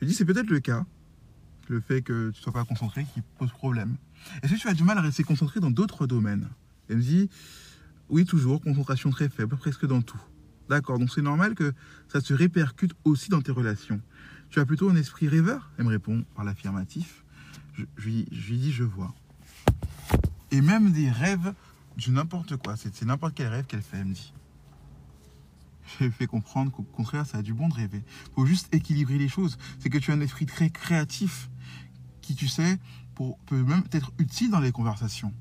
Je 0.00 0.06
dis, 0.06 0.14
c'est 0.14 0.24
peut-être 0.24 0.50
le 0.50 0.60
cas. 0.60 0.84
Le 1.68 1.80
fait 1.80 2.02
que 2.02 2.30
tu 2.30 2.38
ne 2.38 2.42
sois 2.42 2.52
pas 2.52 2.64
concentré 2.64 3.04
qui 3.12 3.22
pose 3.38 3.50
problème. 3.50 3.96
Est-ce 4.42 4.54
que 4.54 4.58
tu 4.58 4.68
as 4.68 4.74
du 4.74 4.84
mal 4.84 4.98
à 4.98 5.00
rester 5.00 5.24
concentré 5.24 5.60
dans 5.60 5.70
d'autres 5.70 6.06
domaines? 6.06 6.48
Elle 6.88 6.96
me 6.96 7.02
dit, 7.02 7.30
oui, 8.08 8.24
toujours, 8.24 8.60
concentration 8.60 9.10
très 9.10 9.28
faible, 9.28 9.56
presque 9.56 9.86
dans 9.86 10.02
tout. 10.02 10.20
D'accord, 10.68 10.98
donc 10.98 11.10
c'est 11.10 11.22
normal 11.22 11.54
que 11.54 11.72
ça 12.08 12.20
se 12.20 12.34
répercute 12.34 12.92
aussi 13.04 13.30
dans 13.30 13.40
tes 13.40 13.52
relations. 13.52 14.00
Tu 14.50 14.60
as 14.60 14.66
plutôt 14.66 14.90
un 14.90 14.96
esprit 14.96 15.28
rêveur? 15.28 15.70
Elle 15.78 15.84
me 15.84 15.90
répond 15.90 16.24
par 16.34 16.44
l'affirmatif. 16.44 17.24
Je, 17.74 17.84
lui, 17.96 18.26
dis, 18.30 18.72
je 18.72 18.84
vois. 18.84 19.14
Et 20.50 20.60
même 20.60 20.92
des 20.92 21.10
rêves 21.10 21.54
du 21.96 22.10
n'importe 22.10 22.56
quoi. 22.56 22.76
C'est 22.76 23.02
n'importe 23.02 23.34
quel 23.34 23.48
rêve 23.48 23.64
qu'elle 23.66 23.82
fait, 23.82 23.98
elle 23.98 24.06
me 24.06 24.14
dit. 24.14 24.32
Je 26.00 26.08
fait 26.10 26.26
comprendre 26.26 26.70
qu'au 26.70 26.82
contraire, 26.82 27.26
ça 27.26 27.38
a 27.38 27.42
du 27.42 27.54
bon 27.54 27.68
de 27.68 27.74
rêver. 27.74 28.02
Il 28.28 28.34
faut 28.34 28.46
juste 28.46 28.72
équilibrer 28.74 29.18
les 29.18 29.28
choses. 29.28 29.58
C'est 29.78 29.88
que 29.88 29.98
tu 29.98 30.10
as 30.10 30.14
un 30.14 30.20
esprit 30.20 30.46
très 30.46 30.70
créatif 30.70 31.48
qui, 32.22 32.34
tu 32.34 32.48
sais, 32.48 32.78
peut 33.46 33.62
même 33.62 33.84
être 33.92 34.12
utile 34.18 34.50
dans 34.50 34.60
les 34.60 34.72
conversations 34.72 35.32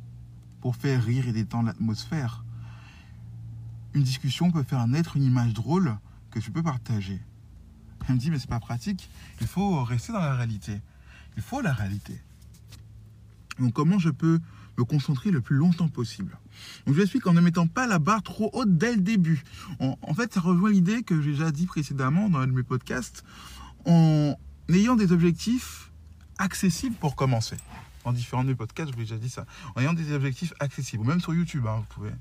pour 0.60 0.76
faire 0.76 1.04
rire 1.04 1.28
et 1.28 1.32
détendre 1.32 1.68
l'atmosphère. 1.68 2.44
Une 3.94 4.04
discussion 4.04 4.52
peut 4.52 4.64
faire 4.64 4.88
naître 4.88 5.18
une 5.18 5.24
image 5.24 5.54
drôle 5.54 5.98
que 6.30 6.40
tu 6.40 6.52
peux 6.52 6.64
partager. 6.64 7.20
Elle 8.08 8.16
me 8.16 8.20
dit, 8.20 8.32
mais 8.32 8.40
c'est 8.40 8.50
pas 8.50 8.60
pratique, 8.60 9.10
il 9.42 9.48
faut 9.48 9.84
rester 9.84 10.14
dans 10.14 10.20
la 10.20 10.36
réalité. 10.36 10.82
Il 11.38 11.44
faut 11.44 11.62
la 11.62 11.74
réalité. 11.74 12.20
Donc 13.60 13.74
comment 13.74 14.00
je 14.00 14.10
peux 14.10 14.40
me 14.78 14.84
concentrer 14.84 15.32
le 15.32 15.42
plus 15.42 15.56
longtemps 15.56 15.88
possible? 15.88 16.38
Donc 16.86 16.96
je 16.96 17.02
explique 17.02 17.28
en 17.28 17.34
ne 17.34 17.42
mettant 17.42 17.68
pas 17.68 17.88
la 17.88 18.00
barre 18.00 18.24
trop 18.24 18.50
haute 18.54 18.78
dès 18.78 18.96
le 18.96 19.02
début. 19.02 19.44
En, 19.80 20.14
fait, 20.14 20.34
ça 20.34 20.40
rejoint 20.40 20.72
l'idée 20.72 21.04
que 21.04 21.22
j'ai 21.22 21.32
déjà 21.32 21.52
dit 21.52 21.66
précédemment 21.66 22.30
dans 22.30 22.40
un 22.40 22.48
de 22.48 22.54
mes 22.54 22.64
podcasts, 22.64 23.24
en 23.86 24.36
ayant 24.70 24.96
des 24.96 25.12
objectifs 25.12 25.91
accessibles 26.42 26.96
pour 26.96 27.16
commencer. 27.16 27.56
En 28.04 28.14
différents 28.14 28.44
de 28.44 28.50
mes 28.50 28.56
podcasts, 28.56 28.92
je 28.92 28.96
vous 28.96 29.02
ai 29.02 29.06
déjà 29.06 29.18
dit 29.18 29.30
ça. 29.30 29.46
En 29.76 29.82
ayant 29.82 29.94
des 29.94 30.12
objectifs 30.12 30.54
accessibles, 30.60 31.06
même 31.06 31.22
sur 31.22 31.34
YouTube, 31.34 31.66
hein, 31.68 31.78
vous 31.78 31.94
pouvez 31.94 32.12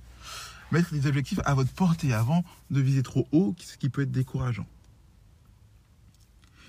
mettre 0.70 0.92
des 0.92 1.06
objectifs 1.06 1.40
à 1.44 1.54
votre 1.54 1.72
portée 1.72 2.12
avant 2.12 2.44
de 2.70 2.80
viser 2.80 3.02
trop 3.02 3.26
haut, 3.32 3.54
ce 3.58 3.78
qui 3.78 3.88
peut 3.88 4.02
être 4.02 4.12
décourageant. 4.12 4.66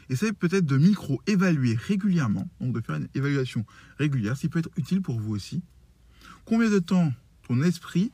Essayez 0.09 0.33
peut-être 0.33 0.65
de 0.65 0.77
micro-évaluer 0.77 1.75
régulièrement, 1.75 2.47
donc 2.59 2.73
de 2.73 2.81
faire 2.81 2.95
une 2.95 3.09
évaluation 3.15 3.65
régulière, 3.97 4.35
ce 4.35 4.41
qui 4.41 4.49
peut 4.49 4.59
être 4.59 4.71
utile 4.77 5.01
pour 5.01 5.19
vous 5.19 5.35
aussi. 5.35 5.61
Combien 6.45 6.69
de 6.69 6.79
temps 6.79 7.11
ton 7.47 7.61
esprit 7.61 8.11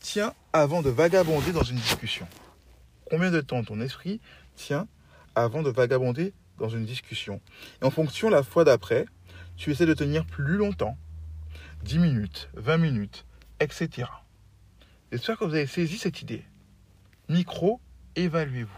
tient 0.00 0.32
avant 0.52 0.82
de 0.82 0.90
vagabonder 0.90 1.52
dans 1.52 1.62
une 1.62 1.76
discussion? 1.76 2.26
Combien 3.10 3.30
de 3.30 3.40
temps 3.40 3.62
ton 3.62 3.80
esprit 3.80 4.20
tient 4.56 4.86
avant 5.34 5.62
de 5.62 5.70
vagabonder 5.70 6.32
dans 6.58 6.68
une 6.68 6.84
discussion 6.84 7.40
Et 7.80 7.84
en 7.84 7.90
fonction, 7.90 8.28
la 8.30 8.42
fois 8.42 8.64
d'après, 8.64 9.06
tu 9.56 9.70
essaies 9.70 9.86
de 9.86 9.94
tenir 9.94 10.24
plus 10.24 10.56
longtemps, 10.56 10.96
10 11.84 11.98
minutes, 11.98 12.48
20 12.54 12.78
minutes, 12.78 13.24
etc. 13.60 14.08
J'espère 15.10 15.38
que 15.38 15.44
vous 15.44 15.54
avez 15.54 15.66
saisi 15.66 15.98
cette 15.98 16.22
idée. 16.22 16.44
Micro, 17.28 17.80
évaluez-vous. 18.16 18.70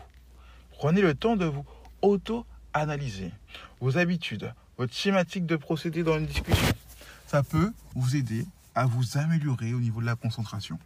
Prenez 0.70 1.00
le 1.00 1.14
temps 1.14 1.36
de 1.36 1.44
vous 1.44 1.64
auto-analyser 2.02 3.32
vos 3.80 3.96
habitudes, 3.98 4.52
votre 4.76 4.92
schématique 4.92 5.46
de 5.46 5.56
procédé 5.56 6.02
dans 6.02 6.18
une 6.18 6.26
discussion. 6.26 6.74
Ça 7.26 7.42
peut 7.42 7.72
vous 7.94 8.16
aider 8.16 8.46
à 8.74 8.86
vous 8.86 9.16
améliorer 9.16 9.72
au 9.74 9.80
niveau 9.80 10.00
de 10.00 10.06
la 10.06 10.16
concentration. 10.16 10.78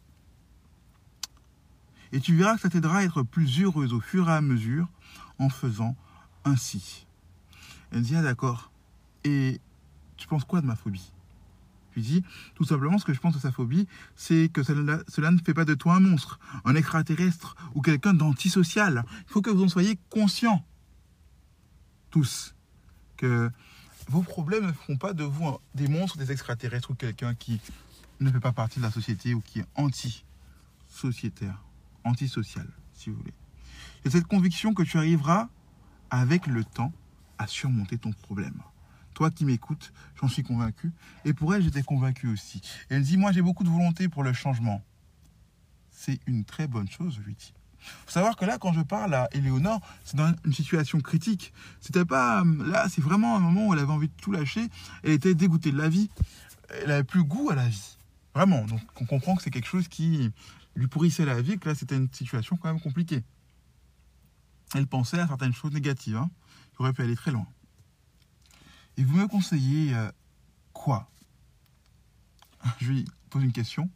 Et 2.12 2.20
tu 2.20 2.36
verras 2.36 2.54
que 2.54 2.60
ça 2.60 2.68
t'aidera 2.68 2.98
à 2.98 3.04
être 3.04 3.22
plus 3.22 3.62
heureuse 3.62 3.92
au 3.92 4.00
fur 4.00 4.28
et 4.28 4.32
à 4.32 4.40
mesure 4.40 4.88
en 5.38 5.48
faisant 5.48 5.94
ainsi. 6.44 7.06
Elle 7.92 8.02
dit, 8.02 8.16
ah 8.16 8.22
d'accord. 8.22 8.70
Et 9.24 9.60
tu 10.16 10.26
penses 10.26 10.44
quoi 10.44 10.60
de 10.60 10.66
ma 10.66 10.76
phobie? 10.76 11.12
Je 11.90 11.96
lui 11.96 12.02
dis, 12.02 12.24
tout 12.54 12.64
simplement, 12.64 12.98
ce 12.98 13.04
que 13.04 13.12
je 13.12 13.20
pense 13.20 13.34
de 13.34 13.40
sa 13.40 13.50
phobie, 13.50 13.88
c'est 14.14 14.50
que 14.52 14.62
cela, 14.62 15.00
cela, 15.08 15.30
ne 15.30 15.38
fait 15.38 15.54
pas 15.54 15.64
de 15.64 15.74
toi 15.74 15.94
un 15.94 16.00
monstre, 16.00 16.38
un 16.64 16.74
extraterrestre 16.74 17.56
ou 17.74 17.80
quelqu'un 17.80 18.14
d'antisocial. 18.14 19.04
Il 19.26 19.32
faut 19.32 19.42
que 19.42 19.50
vous 19.50 19.64
en 19.64 19.68
soyez 19.68 19.98
conscients 20.10 20.64
tous 22.10 22.54
que 23.16 23.50
vos 24.08 24.22
problèmes 24.22 24.66
ne 24.66 24.72
feront 24.72 24.96
pas 24.96 25.12
de 25.12 25.24
vous 25.24 25.58
des 25.74 25.88
monstres, 25.88 26.16
des 26.16 26.32
extraterrestres 26.32 26.90
ou 26.92 26.94
quelqu'un 26.94 27.34
qui 27.34 27.60
ne 28.20 28.30
fait 28.30 28.40
pas 28.40 28.52
partie 28.52 28.78
de 28.78 28.84
la 28.84 28.90
société 28.90 29.34
ou 29.34 29.40
qui 29.40 29.60
est 29.60 29.66
anti-sociétaire, 29.74 31.62
antisocial, 32.04 32.66
si 32.94 33.10
vous 33.10 33.16
voulez. 33.16 33.34
Il 34.04 34.10
cette 34.10 34.26
conviction 34.26 34.72
que 34.72 34.82
tu 34.82 34.96
arriveras 34.96 35.48
avec 36.10 36.46
le 36.46 36.64
temps 36.64 36.92
à 37.38 37.46
surmonter 37.46 37.98
ton 37.98 38.12
problème. 38.12 38.60
Toi 39.14 39.30
qui 39.30 39.44
m'écoutes, 39.44 39.92
j'en 40.20 40.28
suis 40.28 40.42
convaincu. 40.42 40.92
Et 41.24 41.32
pour 41.32 41.54
elle, 41.54 41.62
j'étais 41.62 41.82
convaincu 41.82 42.28
aussi. 42.28 42.60
elle 42.88 43.02
dit, 43.02 43.16
moi 43.16 43.32
j'ai 43.32 43.42
beaucoup 43.42 43.64
de 43.64 43.68
volonté 43.68 44.08
pour 44.08 44.22
le 44.22 44.32
changement. 44.32 44.82
C'est 45.90 46.20
une 46.26 46.44
très 46.44 46.68
bonne 46.68 46.88
chose, 46.88 47.16
je 47.16 47.22
lui 47.22 47.34
dis 47.34 47.52
faut 48.06 48.10
savoir 48.10 48.36
que 48.36 48.44
là, 48.44 48.58
quand 48.58 48.72
je 48.72 48.80
parle 48.80 49.14
à 49.14 49.28
Éléonore, 49.32 49.80
c'est 50.04 50.16
dans 50.16 50.32
une 50.44 50.52
situation 50.52 51.00
critique. 51.00 51.52
C'était 51.80 52.04
pas. 52.04 52.42
Là, 52.66 52.86
c'est 52.88 53.00
vraiment 53.00 53.36
un 53.36 53.40
moment 53.40 53.68
où 53.68 53.74
elle 53.74 53.80
avait 53.80 53.92
envie 53.92 54.08
de 54.08 54.14
tout 54.20 54.32
lâcher. 54.32 54.68
Elle 55.02 55.12
était 55.12 55.34
dégoûtée 55.34 55.72
de 55.72 55.78
la 55.78 55.88
vie. 55.88 56.10
Elle 56.82 56.90
avait 56.90 57.04
plus 57.04 57.24
goût 57.24 57.50
à 57.50 57.54
la 57.54 57.68
vie. 57.68 57.96
Vraiment. 58.34 58.64
Donc, 58.64 58.80
on 59.00 59.06
comprend 59.06 59.36
que 59.36 59.42
c'est 59.42 59.50
quelque 59.50 59.68
chose 59.68 59.88
qui 59.88 60.30
lui 60.74 60.86
pourrissait 60.86 61.24
la 61.24 61.40
vie, 61.40 61.58
que 61.58 61.68
là, 61.68 61.74
c'était 61.74 61.96
une 61.96 62.08
situation 62.12 62.56
quand 62.56 62.68
même 62.68 62.80
compliquée. 62.80 63.22
Elle 64.74 64.86
pensait 64.86 65.18
à 65.18 65.26
certaines 65.26 65.54
choses 65.54 65.72
négatives, 65.72 66.16
hein, 66.16 66.30
qui 66.72 66.82
auraient 66.82 66.92
pu 66.92 67.02
aller 67.02 67.16
très 67.16 67.30
loin. 67.30 67.46
Et 68.96 69.04
vous 69.04 69.16
me 69.16 69.26
conseillez 69.28 69.94
euh, 69.94 70.10
quoi? 70.72 71.08
Je 72.80 72.88
lui 72.88 73.04
pose 73.30 73.44
une 73.44 73.52
question. 73.52 73.88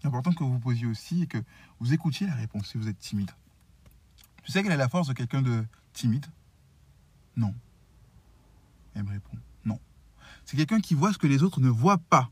C'est 0.00 0.08
important 0.08 0.32
que 0.32 0.44
vous 0.44 0.52
vous 0.52 0.58
posiez 0.60 0.86
aussi 0.86 1.22
et 1.22 1.26
que 1.26 1.38
vous 1.80 1.92
écoutiez 1.92 2.26
la 2.26 2.34
réponse 2.34 2.68
si 2.68 2.78
vous 2.78 2.88
êtes 2.88 2.98
timide. 2.98 3.30
Tu 4.44 4.52
sais 4.52 4.62
quelle 4.62 4.72
est 4.72 4.76
la 4.76 4.88
force 4.88 5.08
de 5.08 5.12
quelqu'un 5.12 5.42
de 5.42 5.64
timide? 5.92 6.26
Non. 7.36 7.54
Elle 8.94 9.04
me 9.04 9.10
répond 9.10 9.36
non. 9.64 9.78
C'est 10.44 10.56
quelqu'un 10.56 10.80
qui 10.80 10.94
voit 10.94 11.12
ce 11.12 11.18
que 11.18 11.26
les 11.26 11.42
autres 11.42 11.60
ne 11.60 11.68
voient 11.68 11.98
pas. 11.98 12.30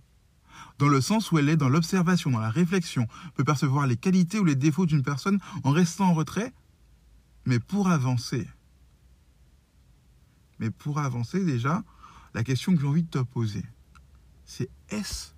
Dans 0.78 0.88
le 0.88 1.00
sens 1.00 1.30
où 1.32 1.38
elle 1.38 1.48
est 1.48 1.56
dans 1.56 1.68
l'observation, 1.68 2.30
dans 2.30 2.40
la 2.40 2.50
réflexion, 2.50 3.06
peut 3.34 3.44
percevoir 3.44 3.86
les 3.86 3.96
qualités 3.96 4.38
ou 4.38 4.44
les 4.44 4.54
défauts 4.54 4.86
d'une 4.86 5.02
personne 5.02 5.38
en 5.64 5.70
restant 5.70 6.08
en 6.08 6.14
retrait, 6.14 6.52
mais 7.46 7.60
pour 7.60 7.88
avancer. 7.88 8.46
Mais 10.58 10.70
pour 10.70 10.98
avancer 10.98 11.44
déjà, 11.44 11.82
la 12.34 12.44
question 12.44 12.74
que 12.74 12.80
j'ai 12.80 12.86
envie 12.86 13.02
de 13.02 13.08
te 13.10 13.18
poser, 13.18 13.64
c'est 14.44 14.68
est-ce 14.90 15.30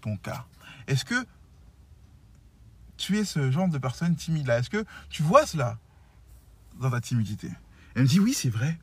ton 0.00 0.16
cas? 0.16 0.46
Est-ce 0.86 1.04
que 1.04 1.24
tu 2.96 3.18
es 3.18 3.24
ce 3.24 3.50
genre 3.50 3.68
de 3.68 3.78
personne 3.78 4.14
timide 4.16 4.46
là 4.46 4.58
Est-ce 4.58 4.70
que 4.70 4.84
tu 5.08 5.22
vois 5.22 5.46
cela 5.46 5.78
dans 6.80 6.90
ta 6.90 7.00
timidité? 7.00 7.50
Elle 7.94 8.02
me 8.02 8.08
dit 8.08 8.20
oui, 8.20 8.34
c'est 8.34 8.50
vrai. 8.50 8.78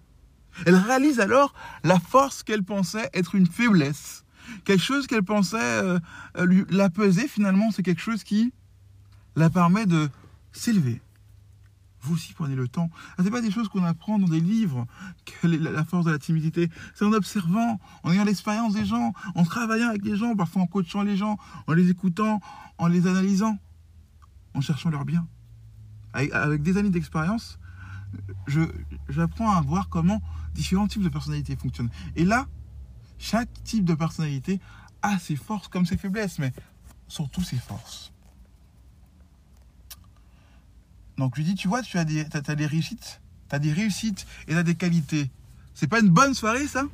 Elle 0.65 0.75
réalise 0.75 1.19
alors 1.19 1.53
la 1.83 1.99
force 1.99 2.43
qu'elle 2.43 2.63
pensait 2.63 3.09
être 3.13 3.35
une 3.35 3.47
faiblesse. 3.47 4.23
Quelque 4.65 4.83
chose 4.83 5.05
qu'elle 5.05 5.23
pensait 5.23 5.57
euh, 5.61 5.99
la 6.69 6.89
peser, 6.89 7.27
finalement, 7.27 7.71
c'est 7.71 7.83
quelque 7.83 8.01
chose 8.01 8.23
qui 8.23 8.51
la 9.35 9.49
permet 9.49 9.85
de 9.85 10.09
s'élever. 10.51 11.01
Vous 12.01 12.15
aussi 12.15 12.33
prenez 12.33 12.55
le 12.55 12.67
temps. 12.67 12.89
Ce 13.17 13.23
n'est 13.23 13.31
pas 13.31 13.41
des 13.41 13.51
choses 13.51 13.67
qu'on 13.67 13.83
apprend 13.83 14.19
dans 14.19 14.27
des 14.27 14.39
livres, 14.39 14.87
la 15.43 15.83
force 15.83 16.05
de 16.05 16.11
la 16.11 16.19
timidité? 16.19 16.69
C'est 16.95 17.05
en 17.05 17.13
observant, 17.13 17.79
en 18.03 18.11
ayant 18.11 18.23
l'expérience 18.23 18.73
des 18.73 18.85
gens, 18.85 19.13
en 19.35 19.43
travaillant 19.43 19.89
avec 19.89 20.05
les 20.05 20.15
gens, 20.15 20.35
parfois 20.35 20.61
en 20.61 20.67
coachant 20.67 21.03
les 21.03 21.17
gens, 21.17 21.37
en 21.67 21.73
les 21.73 21.89
écoutant, 21.89 22.39
en 22.77 22.87
les 22.87 23.07
analysant 23.07 23.57
en 24.53 24.61
cherchant 24.61 24.89
leur 24.89 25.05
bien. 25.05 25.27
Avec, 26.13 26.63
des 26.63 26.77
années 26.77 26.89
d'expérience, 26.89 27.59
j'apprends 29.07 29.51
à 29.51 29.61
voir 29.61 29.89
comment 29.89 30.21
différents 30.53 30.87
types 30.87 31.03
de 31.03 31.09
personnalités 31.09 31.55
fonctionnent. 31.55 31.91
Et 32.15 32.25
là, 32.25 32.47
chaque 33.17 33.51
type 33.63 33.85
de 33.85 33.93
personnalité 33.93 34.59
a 35.01 35.19
ses 35.19 35.35
forces 35.35 35.67
comme 35.67 35.85
ses 35.85 35.97
faiblesses, 35.97 36.39
mais 36.39 36.51
surtout 37.07 37.41
ses 37.41 37.57
forces. 37.57 38.11
Donc 41.19 41.37
lui 41.37 41.43
dis, 41.43 41.55
tu 41.55 41.67
vois, 41.67 41.81
tu 41.81 41.97
as 41.97 42.05
des, 42.05 42.23
des 42.23 42.65
réussites, 42.65 43.21
des 43.51 43.73
réussites 43.73 44.25
et 44.47 44.53
tu 44.53 44.57
as 44.57 44.63
des 44.63 44.75
qualités. 44.75 45.29
C'est 45.73 45.87
pas 45.87 45.99
une 45.99 46.09
bonne 46.09 46.33
soirée 46.33 46.67
ça? 46.67 46.85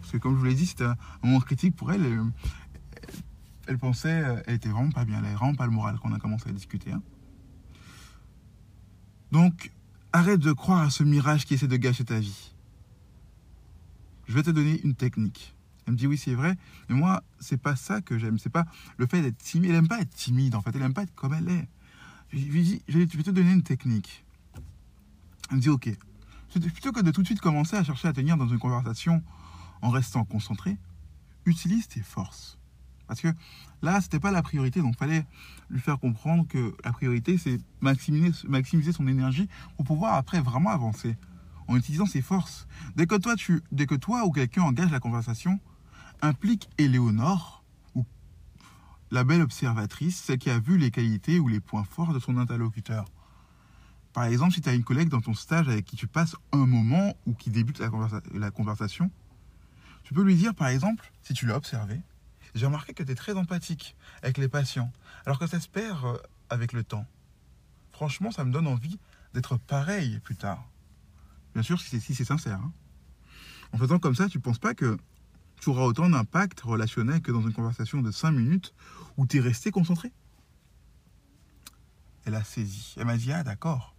Parce 0.00 0.12
que 0.12 0.18
comme 0.18 0.34
je 0.34 0.38
vous 0.38 0.44
l'ai 0.44 0.54
dit, 0.54 0.66
c'était 0.66 0.84
un 0.84 0.96
moment 1.22 1.40
critique 1.40 1.74
pour 1.74 1.92
elle 1.92 2.30
elle 3.66 3.78
pensait, 3.78 4.24
euh, 4.24 4.42
elle 4.46 4.56
était 4.56 4.68
vraiment 4.68 4.90
pas 4.90 5.04
bien, 5.04 5.18
elle 5.18 5.26
avait 5.26 5.34
vraiment 5.34 5.54
pas 5.54 5.64
le 5.64 5.70
moral 5.70 5.96
quand 6.02 6.10
on 6.10 6.14
a 6.14 6.18
commencé 6.18 6.48
à 6.48 6.52
discuter. 6.52 6.90
Hein. 6.90 7.02
Donc, 9.30 9.70
arrête 10.12 10.40
de 10.40 10.52
croire 10.52 10.80
à 10.80 10.90
ce 10.90 11.04
mirage 11.04 11.44
qui 11.46 11.54
essaie 11.54 11.68
de 11.68 11.76
gâcher 11.76 12.04
ta 12.04 12.18
vie. 12.18 12.52
Je 14.26 14.34
vais 14.34 14.42
te 14.42 14.50
donner 14.50 14.80
une 14.82 14.96
technique. 14.96 15.54
Elle 15.86 15.92
me 15.92 15.98
dit 15.98 16.08
oui, 16.08 16.18
c'est 16.18 16.34
vrai, 16.34 16.56
mais 16.88 16.96
moi, 16.96 17.22
c'est 17.38 17.62
pas 17.62 17.76
ça 17.76 18.00
que 18.00 18.18
j'aime. 18.18 18.38
C'est 18.38 18.50
pas 18.50 18.66
le 18.96 19.06
fait 19.06 19.22
d'être 19.22 19.38
timide. 19.38 19.70
Elle 19.70 19.76
aime 19.76 19.88
pas 19.88 20.00
être 20.00 20.14
timide, 20.14 20.56
en 20.56 20.62
fait. 20.62 20.74
Elle 20.74 20.82
aime 20.82 20.94
pas 20.94 21.02
être 21.04 21.14
comme 21.14 21.34
elle 21.34 21.48
est. 21.48 21.68
Je 22.32 22.38
lui 22.38 22.62
dis, 22.62 22.82
je 22.88 22.98
vais 22.98 23.06
te 23.06 23.30
donner 23.30 23.52
une 23.52 23.62
technique. 23.62 24.24
Elle 25.50 25.56
me 25.56 25.60
dit 25.60 25.68
ok. 25.68 25.90
Plutôt 26.52 26.92
que 26.92 27.00
de 27.00 27.10
tout 27.10 27.22
de 27.22 27.26
suite 27.26 27.40
commencer 27.40 27.76
à 27.76 27.84
chercher 27.84 28.08
à 28.08 28.12
tenir 28.12 28.36
dans 28.36 28.48
une 28.48 28.58
conversation 28.58 29.22
en 29.82 29.90
restant 29.90 30.24
concentré, 30.24 30.76
utilise 31.44 31.88
tes 31.88 32.00
forces. 32.00 32.58
Parce 33.06 33.20
que 33.20 33.28
là, 33.82 34.00
c'était 34.00 34.20
pas 34.20 34.30
la 34.30 34.42
priorité, 34.42 34.80
donc 34.80 34.94
il 34.94 34.98
fallait 34.98 35.26
lui 35.68 35.80
faire 35.80 35.98
comprendre 35.98 36.46
que 36.46 36.76
la 36.84 36.92
priorité, 36.92 37.38
c'est 37.38 37.58
maximiser, 37.80 38.92
son 38.92 39.08
énergie 39.08 39.48
pour 39.76 39.84
pouvoir 39.84 40.14
après 40.14 40.40
vraiment 40.40 40.70
avancer 40.70 41.16
en 41.66 41.76
utilisant 41.76 42.06
ses 42.06 42.22
forces. 42.22 42.68
Dès 42.94 43.06
que 43.06 43.16
toi, 43.16 43.34
dès 43.72 43.86
que 43.86 43.96
toi 43.96 44.24
ou 44.26 44.30
quelqu'un 44.30 44.62
engage 44.62 44.92
la 44.92 45.00
conversation, 45.00 45.58
implique 46.22 46.68
Éléonore, 46.78 47.59
la 49.10 49.24
belle 49.24 49.42
observatrice, 49.42 50.20
celle 50.20 50.38
qui 50.38 50.50
a 50.50 50.58
vu 50.58 50.78
les 50.78 50.90
qualités 50.90 51.40
ou 51.40 51.48
les 51.48 51.60
points 51.60 51.84
forts 51.84 52.12
de 52.12 52.18
son 52.18 52.36
interlocuteur. 52.36 53.06
Par 54.12 54.24
exemple, 54.24 54.54
si 54.54 54.60
tu 54.60 54.68
as 54.68 54.74
une 54.74 54.84
collègue 54.84 55.08
dans 55.08 55.20
ton 55.20 55.34
stage 55.34 55.68
avec 55.68 55.84
qui 55.84 55.96
tu 55.96 56.06
passes 56.06 56.36
un 56.52 56.66
moment 56.66 57.16
ou 57.26 57.34
qui 57.34 57.50
débute 57.50 57.78
la, 57.78 58.50
conversation, 58.50 59.10
tu 60.02 60.14
peux 60.14 60.22
lui 60.22 60.34
dire, 60.34 60.54
par 60.54 60.68
exemple, 60.68 61.12
si 61.22 61.32
tu 61.32 61.46
l'as 61.46 61.56
observé, 61.56 62.00
j'ai 62.54 62.66
remarqué 62.66 62.92
que 62.92 63.02
tu 63.02 63.12
es 63.12 63.14
très 63.14 63.34
empathique 63.34 63.96
avec 64.22 64.38
les 64.38 64.48
patients, 64.48 64.92
alors 65.26 65.38
que 65.38 65.46
ça 65.46 65.60
se 65.60 65.68
perd 65.68 66.04
euh, 66.04 66.18
avec 66.48 66.72
le 66.72 66.82
temps. 66.82 67.06
Franchement, 67.92 68.32
ça 68.32 68.44
me 68.44 68.52
donne 68.52 68.66
envie 68.66 68.98
d'être 69.34 69.56
pareil 69.56 70.18
plus 70.20 70.36
tard. 70.36 70.68
Bien 71.54 71.62
sûr, 71.62 71.80
si 71.80 72.00
c'est 72.00 72.24
sincère. 72.24 72.58
Hein. 72.58 72.72
En 73.72 73.78
faisant 73.78 73.98
comme 73.98 74.14
ça, 74.14 74.28
tu 74.28 74.38
ne 74.38 74.42
penses 74.42 74.58
pas 74.58 74.74
que 74.74 74.98
tu 75.60 75.68
auras 75.68 75.82
autant 75.82 76.08
d'impact 76.08 76.60
relationnel 76.62 77.20
que 77.20 77.30
dans 77.30 77.42
une 77.42 77.52
conversation 77.52 78.00
de 78.00 78.10
5 78.10 78.30
minutes 78.32 78.74
où 79.16 79.26
tu 79.26 79.36
es 79.36 79.40
resté 79.40 79.70
concentré 79.70 80.10
Elle 82.24 82.34
a 82.34 82.42
saisi. 82.42 82.94
Elle 82.96 83.04
m'a 83.04 83.16
dit, 83.16 83.32
ah 83.32 83.42
d'accord. 83.42 83.94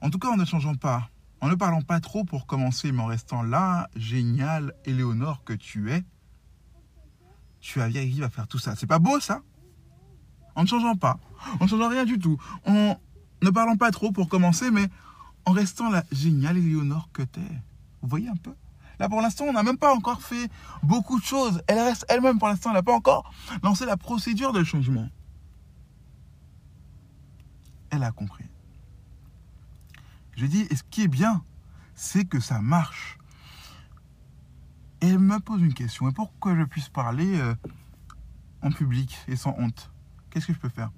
En 0.00 0.10
tout 0.10 0.18
cas, 0.18 0.28
en 0.28 0.36
ne 0.36 0.44
changeant 0.44 0.74
pas, 0.74 1.10
en 1.40 1.48
ne 1.48 1.54
parlant 1.54 1.82
pas 1.82 2.00
trop 2.00 2.24
pour 2.24 2.46
commencer, 2.46 2.92
mais 2.92 3.02
en 3.02 3.06
restant 3.06 3.42
là, 3.42 3.88
génial, 3.94 4.74
Éléonore 4.84 5.44
que 5.44 5.52
tu 5.52 5.92
es, 5.92 6.02
tu 7.60 7.80
arrives 7.80 8.22
à 8.22 8.30
faire 8.30 8.48
tout 8.48 8.58
ça. 8.58 8.74
C'est 8.76 8.86
pas 8.86 8.98
beau 8.98 9.20
ça? 9.20 9.42
En 10.54 10.62
ne 10.62 10.68
changeant 10.68 10.96
pas, 10.96 11.18
en 11.60 11.64
ne 11.64 11.68
changeant 11.68 11.88
rien 11.88 12.04
du 12.04 12.18
tout, 12.18 12.38
en 12.66 12.98
ne 13.42 13.50
parlant 13.50 13.76
pas 13.76 13.90
trop 13.90 14.12
pour 14.12 14.28
commencer, 14.28 14.70
mais 14.70 14.88
en 15.44 15.52
restant 15.52 15.90
la 15.90 16.04
géniale 16.12 16.56
Éléonore 16.56 17.10
que 17.12 17.22
tu 17.22 17.40
es. 17.40 17.62
Vous 18.00 18.08
voyez 18.08 18.28
un 18.28 18.36
peu? 18.36 18.54
Là, 18.98 19.08
pour 19.08 19.20
l'instant, 19.20 19.44
on 19.44 19.52
n'a 19.52 19.62
même 19.62 19.78
pas 19.78 19.94
encore 19.94 20.22
fait 20.22 20.48
beaucoup 20.82 21.18
de 21.18 21.24
choses. 21.24 21.62
Elle 21.66 21.78
reste 21.78 22.04
elle-même, 22.08 22.38
pour 22.38 22.48
l'instant, 22.48 22.70
elle 22.70 22.76
n'a 22.76 22.82
pas 22.82 22.94
encore 22.94 23.32
lancé 23.62 23.84
la 23.86 23.96
procédure 23.96 24.52
de 24.52 24.62
changement. 24.62 25.08
Elle 27.90 28.02
a 28.02 28.12
compris. 28.12 28.44
Je 30.36 30.46
dis, 30.46 30.66
et 30.70 30.76
ce 30.76 30.82
qui 30.82 31.02
est 31.02 31.08
bien, 31.08 31.44
c'est 31.94 32.24
que 32.24 32.40
ça 32.40 32.60
marche. 32.60 33.18
Elle 35.00 35.18
me 35.18 35.38
pose 35.38 35.60
une 35.60 35.74
question. 35.74 36.08
Et 36.08 36.12
pour 36.12 36.32
que 36.40 36.56
je 36.56 36.64
puisse 36.64 36.88
parler 36.88 37.38
euh, 37.38 37.54
en 38.62 38.70
public 38.70 39.16
et 39.28 39.36
sans 39.36 39.54
honte, 39.58 39.90
qu'est-ce 40.30 40.46
que 40.46 40.54
je 40.54 40.58
peux 40.58 40.68
faire? 40.68 40.90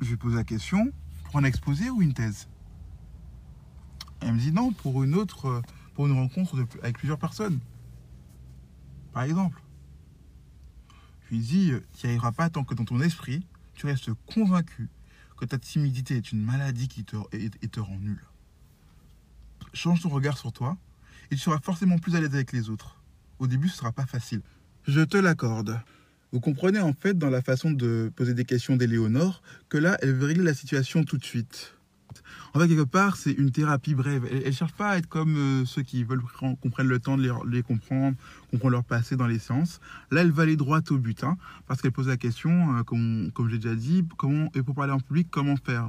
Je 0.00 0.10
vais 0.10 0.16
poser 0.16 0.36
la 0.36 0.44
question 0.44 0.92
pour 1.24 1.36
un 1.38 1.44
exposé 1.44 1.90
ou 1.90 2.02
une 2.02 2.14
thèse? 2.14 2.48
Elle 4.20 4.34
me 4.34 4.38
dit 4.38 4.52
non, 4.52 4.72
pour 4.72 5.02
une 5.04 5.14
autre, 5.14 5.46
euh, 5.46 5.62
pour 5.94 6.06
une 6.06 6.12
rencontre 6.14 6.66
avec 6.82 6.98
plusieurs 6.98 7.18
personnes. 7.18 7.60
Par 9.12 9.22
exemple. 9.22 9.62
Je 11.28 11.34
lui 11.34 11.42
dis, 11.42 11.72
euh, 11.72 11.80
tu 11.98 12.06
n'y 12.06 12.12
arriveras 12.12 12.32
pas 12.32 12.48
tant 12.48 12.64
que 12.64 12.74
dans 12.74 12.84
ton 12.84 13.00
esprit, 13.00 13.46
tu 13.74 13.86
restes 13.86 14.10
convaincu 14.32 14.88
que 15.36 15.44
ta 15.44 15.58
timidité 15.58 16.16
est 16.16 16.32
une 16.32 16.42
maladie 16.42 16.88
qui 16.88 17.04
te, 17.04 17.80
rend 17.80 17.98
nul. 17.98 18.20
Change 19.72 20.02
ton 20.02 20.08
regard 20.08 20.36
sur 20.36 20.52
toi 20.52 20.76
et 21.30 21.36
tu 21.36 21.40
seras 21.40 21.60
forcément 21.60 21.98
plus 21.98 22.16
à 22.16 22.20
l'aise 22.20 22.34
avec 22.34 22.52
les 22.52 22.70
autres. 22.70 23.00
Au 23.38 23.46
début, 23.46 23.68
ce 23.68 23.74
ne 23.74 23.78
sera 23.78 23.92
pas 23.92 24.06
facile. 24.06 24.40
Je 24.86 25.00
te 25.00 25.16
l'accorde. 25.16 25.80
Vous 26.32 26.40
comprenez 26.40 26.80
en 26.80 26.92
fait 26.92 27.16
dans 27.16 27.30
la 27.30 27.40
façon 27.40 27.70
de 27.70 28.10
poser 28.16 28.34
des 28.34 28.44
questions 28.44 28.76
d'Éléonore 28.76 29.42
que 29.68 29.78
là, 29.78 29.96
elle 30.02 30.14
veut 30.14 30.26
régler 30.26 30.44
la 30.44 30.54
situation 30.54 31.04
tout 31.04 31.18
de 31.18 31.24
suite. 31.24 31.77
En 32.54 32.60
fait, 32.60 32.68
quelque 32.68 32.82
part, 32.82 33.16
c'est 33.16 33.32
une 33.32 33.50
thérapie 33.50 33.94
brève. 33.94 34.26
Elle 34.30 34.46
ne 34.46 34.50
cherche 34.50 34.72
pas 34.72 34.90
à 34.90 34.96
être 34.98 35.08
comme 35.08 35.36
euh, 35.36 35.64
ceux 35.64 35.82
qui 35.82 36.04
veulent 36.04 36.22
qu'on 36.22 36.70
prenne 36.70 36.88
le 36.88 36.98
temps 36.98 37.16
de 37.16 37.30
les, 37.46 37.62
comprendre, 37.62 38.16
comprendre 38.50 38.72
leur 38.72 38.84
passé 38.84 39.16
dans 39.16 39.26
les 39.26 39.38
séances. 39.38 39.80
Là, 40.10 40.22
elle 40.22 40.30
va 40.30 40.44
aller 40.44 40.56
droit 40.56 40.80
au 40.90 40.98
but, 40.98 41.24
hein, 41.24 41.36
parce 41.66 41.82
qu'elle 41.82 41.92
pose 41.92 42.08
la 42.08 42.16
question, 42.16 42.76
euh, 42.76 42.82
comme, 42.82 43.30
comme 43.32 43.48
j'ai 43.48 43.58
déjà 43.58 43.74
dit, 43.74 44.04
comment, 44.16 44.50
et 44.54 44.62
pour 44.62 44.74
parler 44.74 44.92
en 44.92 45.00
public, 45.00 45.28
comment 45.30 45.56
faire 45.56 45.88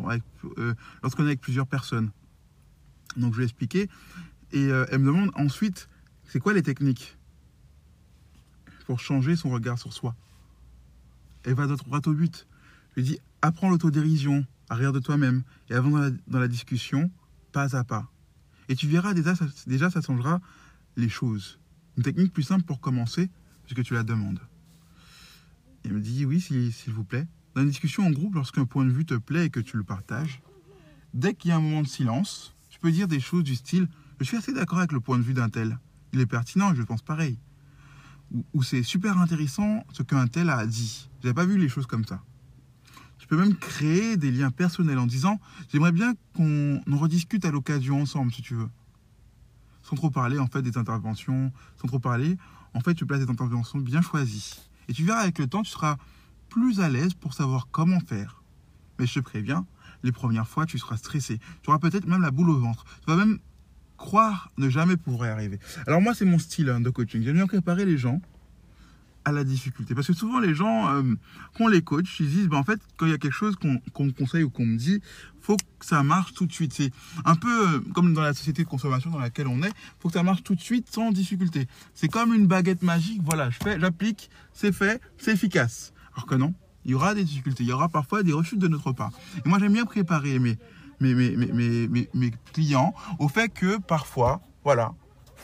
euh, 0.57 0.73
lorsqu'on 1.01 1.23
est 1.23 1.27
avec 1.27 1.41
plusieurs 1.41 1.67
personnes. 1.67 2.11
Donc, 3.17 3.33
je 3.33 3.39
vais 3.39 3.45
expliquer. 3.45 3.89
Et 4.51 4.67
elle 4.67 4.99
me 4.99 5.05
demande 5.05 5.31
ensuite, 5.35 5.89
c'est 6.25 6.39
quoi 6.39 6.53
les 6.53 6.63
techniques 6.63 7.17
pour 8.87 8.99
changer 8.99 9.35
son 9.35 9.49
regard 9.51 9.77
sur 9.77 9.93
soi? 9.93 10.15
Elle 11.43 11.53
va 11.53 11.67
droit 11.67 12.01
au 12.05 12.13
but. 12.13 12.47
Je 12.91 13.01
lui 13.01 13.03
dis, 13.03 13.19
apprends 13.41 13.69
l'autodérision, 13.69 14.45
arrière 14.69 14.93
de 14.93 14.99
toi-même 14.99 15.43
et 15.69 15.73
avant 15.73 15.89
dans 16.27 16.39
la, 16.39 16.47
discussion, 16.47 17.11
pas 17.51 17.75
à 17.75 17.83
pas. 17.83 18.09
Et 18.67 18.75
tu 18.75 18.87
verras 18.87 19.13
déjà 19.13 19.35
ça, 19.35 19.45
déjà, 19.67 19.89
ça 19.89 20.01
changera 20.01 20.39
les 20.95 21.09
choses. 21.09 21.59
Une 21.97 22.03
technique 22.03 22.33
plus 22.33 22.43
simple 22.43 22.63
pour 22.63 22.79
commencer, 22.79 23.29
puisque 23.65 23.83
tu 23.83 23.93
la 23.93 24.03
demandes. 24.03 24.39
Il 25.83 25.93
me 25.93 25.99
dit 25.99 26.25
oui, 26.25 26.39
s'il 26.39 26.93
vous 26.93 27.03
plaît. 27.03 27.27
Dans 27.55 27.61
une 27.61 27.69
discussion 27.69 28.05
en 28.05 28.11
groupe, 28.11 28.35
lorsqu'un 28.35 28.65
point 28.65 28.85
de 28.85 28.91
vue 28.91 29.05
te 29.05 29.15
plaît 29.15 29.45
et 29.45 29.49
que 29.49 29.59
tu 29.59 29.75
le 29.75 29.83
partages, 29.83 30.41
dès 31.13 31.33
qu'il 31.33 31.49
y 31.49 31.51
a 31.51 31.57
un 31.57 31.61
moment 31.61 31.81
de 31.81 31.87
silence, 31.87 32.55
tu 32.69 32.79
peux 32.79 32.91
dire 32.91 33.07
des 33.07 33.19
choses 33.19 33.43
du 33.43 33.55
style 33.55 33.87
Je 34.19 34.25
suis 34.25 34.37
assez 34.37 34.53
d'accord 34.53 34.77
avec 34.77 34.91
le 34.91 34.99
point 34.99 35.17
de 35.17 35.23
vue 35.23 35.33
d'un 35.33 35.49
tel. 35.49 35.79
Il 36.13 36.19
est 36.19 36.25
pertinent, 36.25 36.73
je 36.75 36.83
pense 36.83 37.01
pareil. 37.01 37.39
Ou, 38.53 38.61
c'est 38.61 38.83
super 38.83 39.17
intéressant 39.17 39.83
ce 39.91 40.03
qu'un 40.03 40.27
tel 40.27 40.49
a 40.49 40.65
dit. 40.67 41.09
J'avais 41.23 41.33
pas 41.33 41.45
vu 41.45 41.57
les 41.57 41.69
choses 41.69 41.87
comme 41.87 42.05
ça 42.05 42.23
peux 43.29 43.37
même 43.37 43.55
créer 43.55 44.17
des 44.17 44.31
liens 44.31 44.51
personnels 44.51 44.97
en 44.97 45.05
disant 45.05 45.39
j'aimerais 45.71 45.91
bien 45.91 46.13
qu'on 46.35 46.81
rediscute 46.91 47.45
à 47.45 47.51
l'occasion 47.51 48.01
ensemble, 48.01 48.33
si 48.33 48.41
tu 48.41 48.55
veux. 48.55 48.69
Sans 49.83 49.95
trop 49.95 50.09
parler 50.09 50.39
en 50.39 50.47
fait 50.47 50.61
des 50.61 50.77
interventions, 50.77 51.51
sans 51.79 51.87
trop 51.87 51.99
parler, 51.99 52.37
en 52.73 52.81
fait 52.81 52.93
tu 52.95 53.05
places 53.05 53.21
des 53.21 53.31
interventions 53.31 53.79
bien 53.79 54.01
choisies. 54.01 54.59
Et 54.87 54.93
tu 54.93 55.03
verras 55.03 55.19
avec 55.19 55.39
le 55.39 55.47
temps, 55.47 55.63
tu 55.63 55.71
seras 55.71 55.97
plus 56.49 56.81
à 56.81 56.89
l'aise 56.89 57.13
pour 57.13 57.33
savoir 57.33 57.67
comment 57.71 57.99
faire. 57.99 58.41
Mais 58.97 59.05
je 59.05 59.13
te 59.13 59.19
préviens, 59.19 59.65
les 60.03 60.11
premières 60.11 60.47
fois, 60.47 60.65
tu 60.65 60.77
seras 60.77 60.97
stressé. 60.97 61.39
Tu 61.61 61.69
auras 61.69 61.79
peut-être 61.79 62.07
même 62.07 62.21
la 62.21 62.31
boule 62.31 62.49
au 62.49 62.59
ventre. 62.59 62.85
Tu 63.05 63.11
vas 63.11 63.15
même 63.15 63.39
croire 63.97 64.51
ne 64.57 64.69
jamais 64.69 64.97
pouvoir 64.97 65.29
y 65.29 65.31
arriver. 65.31 65.59
Alors 65.85 66.01
moi, 66.01 66.13
c'est 66.13 66.25
mon 66.25 66.39
style 66.39 66.69
hein, 66.69 66.81
de 66.81 66.89
coaching. 66.89 67.21
J'aime 67.23 67.35
bien 67.35 67.47
préparer 67.47 67.85
les 67.85 67.97
gens 67.97 68.21
à 69.25 69.31
la 69.31 69.43
difficulté. 69.43 69.95
Parce 69.95 70.07
que 70.07 70.13
souvent, 70.13 70.39
les 70.39 70.55
gens, 70.55 70.89
euh, 70.89 71.03
quand 71.57 71.65
on 71.65 71.67
les 71.67 71.81
coach, 71.81 72.19
ils 72.19 72.29
disent, 72.29 72.47
ben, 72.47 72.57
en 72.57 72.63
fait, 72.63 72.79
quand 72.97 73.05
il 73.05 73.11
y 73.11 73.15
a 73.15 73.17
quelque 73.17 73.33
chose 73.33 73.55
qu'on 73.55 74.03
me 74.03 74.11
conseille 74.11 74.43
ou 74.43 74.49
qu'on 74.49 74.65
me 74.65 74.77
dit, 74.77 75.01
faut 75.41 75.57
que 75.57 75.85
ça 75.85 76.03
marche 76.03 76.33
tout 76.33 76.45
de 76.45 76.51
suite. 76.51 76.73
C'est 76.73 76.91
un 77.25 77.35
peu 77.35 77.67
euh, 77.67 77.79
comme 77.93 78.13
dans 78.13 78.21
la 78.21 78.33
société 78.33 78.63
de 78.63 78.67
consommation 78.67 79.09
dans 79.09 79.19
laquelle 79.19 79.47
on 79.47 79.61
est, 79.63 79.71
faut 79.99 80.09
que 80.09 80.13
ça 80.13 80.23
marche 80.23 80.43
tout 80.43 80.55
de 80.55 80.61
suite 80.61 80.87
sans 80.91 81.11
difficulté. 81.11 81.67
C'est 81.93 82.07
comme 82.07 82.33
une 82.33 82.47
baguette 82.47 82.83
magique, 82.83 83.21
voilà, 83.23 83.49
je 83.49 83.57
fais, 83.61 83.79
j'applique, 83.79 84.29
c'est 84.53 84.71
fait, 84.71 85.01
c'est 85.17 85.33
efficace. 85.33 85.93
Alors 86.13 86.25
que 86.25 86.35
non, 86.35 86.53
il 86.85 86.91
y 86.91 86.93
aura 86.93 87.13
des 87.13 87.23
difficultés, 87.23 87.63
il 87.63 87.69
y 87.69 87.73
aura 87.73 87.89
parfois 87.89 88.23
des 88.23 88.33
rechutes 88.33 88.59
de 88.59 88.67
notre 88.67 88.91
part. 88.91 89.11
Et 89.45 89.49
moi, 89.49 89.59
j'aime 89.59 89.73
bien 89.73 89.85
préparer 89.85 90.39
mes, 90.39 90.57
mes, 90.99 91.13
mes, 91.13 91.35
mes, 91.35 92.09
mes 92.13 92.31
clients 92.53 92.93
au 93.19 93.27
fait 93.27 93.49
que 93.49 93.77
parfois, 93.79 94.41
voilà, 94.63 94.93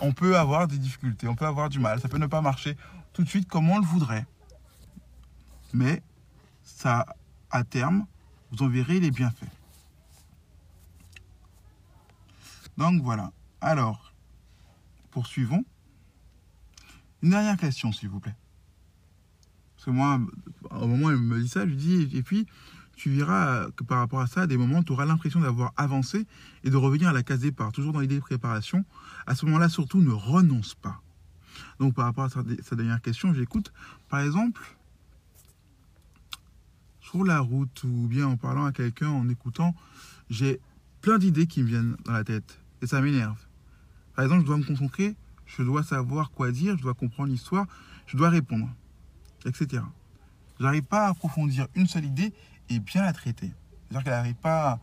on 0.02 0.12
peut 0.12 0.38
avoir 0.38 0.68
des 0.68 0.78
difficultés, 0.78 1.28
on 1.28 1.36
peut 1.36 1.46
avoir 1.46 1.70
du 1.70 1.80
mal, 1.80 2.00
ça 2.00 2.10
peut 2.10 2.18
ne 2.18 2.28
pas 2.28 2.42
marcher 2.42 2.78
tout 3.14 3.24
de 3.24 3.30
suite 3.30 3.48
comme 3.48 3.70
on 3.70 3.80
le 3.80 3.86
voudrait. 3.86 4.26
Mais 5.74 6.02
ça, 6.64 7.06
à 7.52 7.64
terme, 7.64 8.06
vous 8.52 8.64
en 8.64 8.70
verrez 8.70 9.00
les 9.00 9.12
bienfaits. 9.12 9.46
Donc 12.78 13.02
voilà. 13.02 13.32
Alors, 13.62 14.14
poursuivons. 15.12 15.64
Une 17.22 17.30
dernière 17.30 17.58
question, 17.58 17.92
s'il 17.92 18.10
vous 18.10 18.20
plaît. 18.20 18.36
Parce 19.76 19.86
que 19.86 19.92
moi, 19.92 20.20
au 20.72 20.88
moment 20.88 21.08
où 21.08 21.10
elle 21.12 21.18
me 21.18 21.42
dit 21.42 21.48
ça, 21.48 21.62
je 21.62 21.72
lui 21.72 21.76
dis, 21.78 22.18
et 22.18 22.22
puis, 22.22 22.48
tu 22.96 23.10
verras 23.10 23.70
que 23.76 23.84
par 23.84 24.00
rapport 24.00 24.22
à 24.22 24.28
ça, 24.28 24.42
à 24.42 24.48
des 24.48 24.58
moments, 24.58 24.84
tu 24.84 24.92
auras 24.94 25.06
l'impression 25.06 25.40
d'avoir 25.40 25.74
avancé 25.78 26.26
et 26.64 26.70
de 26.70 26.78
revenir 26.78 27.10
à 27.10 27.14
la 27.14 27.24
case 27.24 27.40
départ, 27.40 27.72
toujours 27.72 27.94
dans 27.94 28.00
l'idée 28.00 28.16
de 28.16 28.22
préparation. 28.22 28.86
À 29.28 29.36
ce 29.36 29.46
moment-là, 29.46 29.70
surtout, 29.70 30.02
ne 30.02 30.12
renonce 30.12 30.76
pas. 30.76 31.02
Donc 31.80 31.94
par 31.94 32.06
rapport 32.06 32.26
à 32.26 32.30
sa, 32.30 32.76
dernière 32.76 33.02
question, 33.02 33.34
j'écoute, 33.34 33.72
par 34.10 34.22
exemple, 34.22 34.62
sur 37.02 37.24
la 37.24 37.40
route 37.40 37.84
ou 37.84 38.08
bien 38.08 38.28
en 38.28 38.38
parlant 38.38 38.66
à 38.66 38.72
quelqu'un, 38.72 39.10
en 39.10 39.30
écoutant, 39.30 39.76
j'ai 40.30 40.60
plein 41.02 41.18
d'idées 41.18 41.48
qui 41.48 41.62
me 41.62 41.68
viennent 41.68 41.98
dans 42.06 42.14
la 42.14 42.24
tête 42.24 42.60
et 42.82 42.88
ça 42.88 43.02
m'énerve. 43.02 43.38
Par 44.16 44.24
exemple, 44.26 44.42
je 44.42 44.48
dois 44.48 44.58
me 44.58 44.64
concentrer, 44.64 45.16
je 45.46 45.62
dois 45.64 45.84
savoir 45.84 46.32
quoi 46.32 46.52
dire, 46.52 46.78
je 46.78 46.82
dois 46.82 46.94
comprendre 46.94 47.30
l'histoire, 47.30 47.68
je 48.08 48.18
dois 48.18 48.30
répondre, 48.30 48.70
etc. 49.46 49.84
J'arrive 50.60 50.84
pas 50.84 51.06
à 51.06 51.10
approfondir 51.10 51.68
une 51.76 51.88
seule 51.88 52.06
idée 52.06 52.34
et 52.70 52.80
bien 52.80 53.04
la 53.04 53.14
traiter. 53.14 53.52
C'est-à-dire 53.88 54.04
qu'elle 54.04 54.14
n'arrive 54.14 54.36
pas 54.36 54.80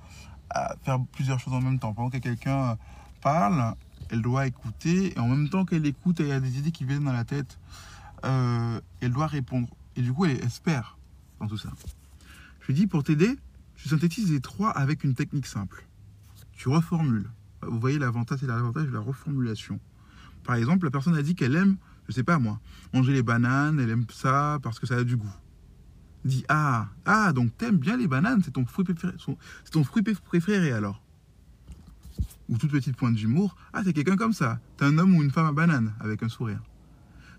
à 0.50 0.76
faire 0.84 0.98
plusieurs 1.12 1.38
choses 1.38 1.54
en 1.54 1.60
même 1.60 1.78
temps. 1.78 1.92
Pendant 1.94 2.10
que 2.10 2.18
quelqu'un 2.18 2.76
parle, 3.20 3.74
elle 4.10 4.22
doit 4.22 4.46
écouter, 4.46 5.14
et 5.16 5.18
en 5.18 5.28
même 5.28 5.48
temps 5.48 5.64
qu'elle 5.64 5.86
écoute, 5.86 6.20
elle 6.20 6.32
a 6.32 6.40
des 6.40 6.58
idées 6.58 6.72
qui 6.72 6.84
viennent 6.84 7.04
dans 7.04 7.12
la 7.12 7.24
tête, 7.24 7.58
euh, 8.24 8.80
elle 9.00 9.12
doit 9.12 9.26
répondre. 9.26 9.68
Et 9.96 10.02
du 10.02 10.12
coup, 10.12 10.26
elle 10.26 10.42
espère 10.44 10.96
dans 11.40 11.46
tout 11.46 11.58
ça. 11.58 11.70
Je 12.60 12.66
lui 12.66 12.74
dis, 12.74 12.86
pour 12.86 13.02
t'aider, 13.02 13.36
je 13.76 13.88
synthétise 13.88 14.30
les 14.30 14.40
trois 14.40 14.70
avec 14.70 15.02
une 15.04 15.14
technique 15.14 15.46
simple. 15.46 15.86
Tu 16.52 16.68
reformules. 16.68 17.30
Vous 17.62 17.80
voyez 17.80 17.98
l'avantage, 17.98 18.40
c'est 18.40 18.46
l'avantage 18.46 18.86
de 18.86 18.92
la 18.92 19.00
reformulation. 19.00 19.80
Par 20.44 20.56
exemple, 20.56 20.86
la 20.86 20.90
personne 20.90 21.16
a 21.16 21.22
dit 21.22 21.34
qu'elle 21.34 21.56
aime, 21.56 21.76
je 22.08 22.12
sais 22.12 22.24
pas 22.24 22.38
moi, 22.38 22.60
manger 22.92 23.12
les 23.12 23.22
bananes, 23.22 23.78
elle 23.80 23.90
aime 23.90 24.06
ça 24.10 24.58
parce 24.62 24.78
que 24.78 24.86
ça 24.86 24.96
a 24.96 25.04
du 25.04 25.16
goût. 25.16 25.32
Dis 26.24 26.44
ah 26.48 26.88
ah 27.04 27.32
donc 27.32 27.56
t'aimes 27.56 27.78
bien 27.78 27.96
les 27.96 28.06
bananes, 28.06 28.42
c'est 28.44 28.52
ton 28.52 28.64
fruit 28.64 28.84
préféré, 28.84 29.14
c'est 29.64 29.70
ton 29.70 29.84
fruit 29.84 30.02
préféré 30.02 30.72
alors. 30.72 31.02
Ou 32.48 32.58
toute 32.58 32.70
petite 32.70 32.96
pointe 32.96 33.14
d'humour, 33.14 33.56
ah 33.72 33.82
c'est 33.84 33.92
quelqu'un 33.92 34.16
comme 34.16 34.32
ça, 34.32 34.60
t'es 34.76 34.84
un 34.84 34.98
homme 34.98 35.14
ou 35.16 35.22
une 35.22 35.30
femme 35.30 35.46
à 35.46 35.52
banane 35.52 35.94
avec 36.00 36.22
un 36.22 36.28
sourire. 36.28 36.60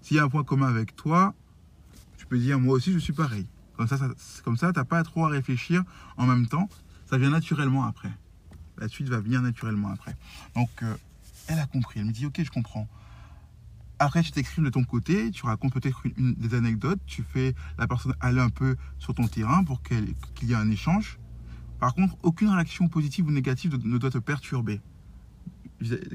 S'il 0.01 0.17
y 0.17 0.19
a 0.19 0.23
un 0.23 0.29
point 0.29 0.43
commun 0.43 0.67
avec 0.67 0.95
toi, 0.95 1.33
tu 2.17 2.25
peux 2.25 2.37
dire 2.37 2.59
moi 2.59 2.75
aussi 2.75 2.91
je 2.91 2.99
suis 2.99 3.13
pareil. 3.13 3.47
Comme 3.77 3.87
ça, 3.87 3.97
ça 3.97 4.09
comme 4.43 4.57
ça 4.57 4.73
t'as 4.73 4.85
pas 4.85 5.03
trop 5.03 5.25
à 5.25 5.29
réfléchir 5.29 5.83
en 6.17 6.27
même 6.27 6.47
temps, 6.47 6.67
ça 7.05 7.17
vient 7.17 7.29
naturellement 7.29 7.85
après. 7.85 8.11
La 8.77 8.87
suite 8.87 9.07
va 9.07 9.19
venir 9.19 9.41
naturellement 9.41 9.89
après. 9.89 10.15
Donc 10.55 10.69
euh, 10.81 10.95
elle 11.47 11.59
a 11.59 11.65
compris. 11.65 11.99
Elle 11.99 12.07
me 12.07 12.11
dit, 12.11 12.25
ok, 12.25 12.41
je 12.43 12.51
comprends. 12.51 12.87
Après, 14.03 14.21
tu 14.21 14.31
t'exprimes 14.31 14.65
de 14.65 14.69
ton 14.69 14.83
côté, 14.83 15.31
tu 15.31 15.45
racontes 15.45 15.71
peut-être 15.71 16.03
des 16.17 16.55
anecdotes, 16.55 16.99
tu 17.05 17.23
fais 17.23 17.55
la 17.77 17.87
personne 17.87 18.13
aller 18.19 18.41
un 18.41 18.49
peu 18.49 18.75
sur 18.99 19.15
ton 19.15 19.27
terrain 19.27 19.63
pour 19.63 19.81
qu'il 19.81 20.13
y 20.41 20.51
ait 20.51 20.55
un 20.55 20.69
échange. 20.69 21.19
Par 21.79 21.95
contre, 21.95 22.17
aucune 22.21 22.49
réaction 22.49 22.89
positive 22.89 23.27
ou 23.27 23.31
négative 23.31 23.79
ne 23.81 23.97
doit 23.97 24.11
te 24.11 24.17
perturber. 24.17 24.81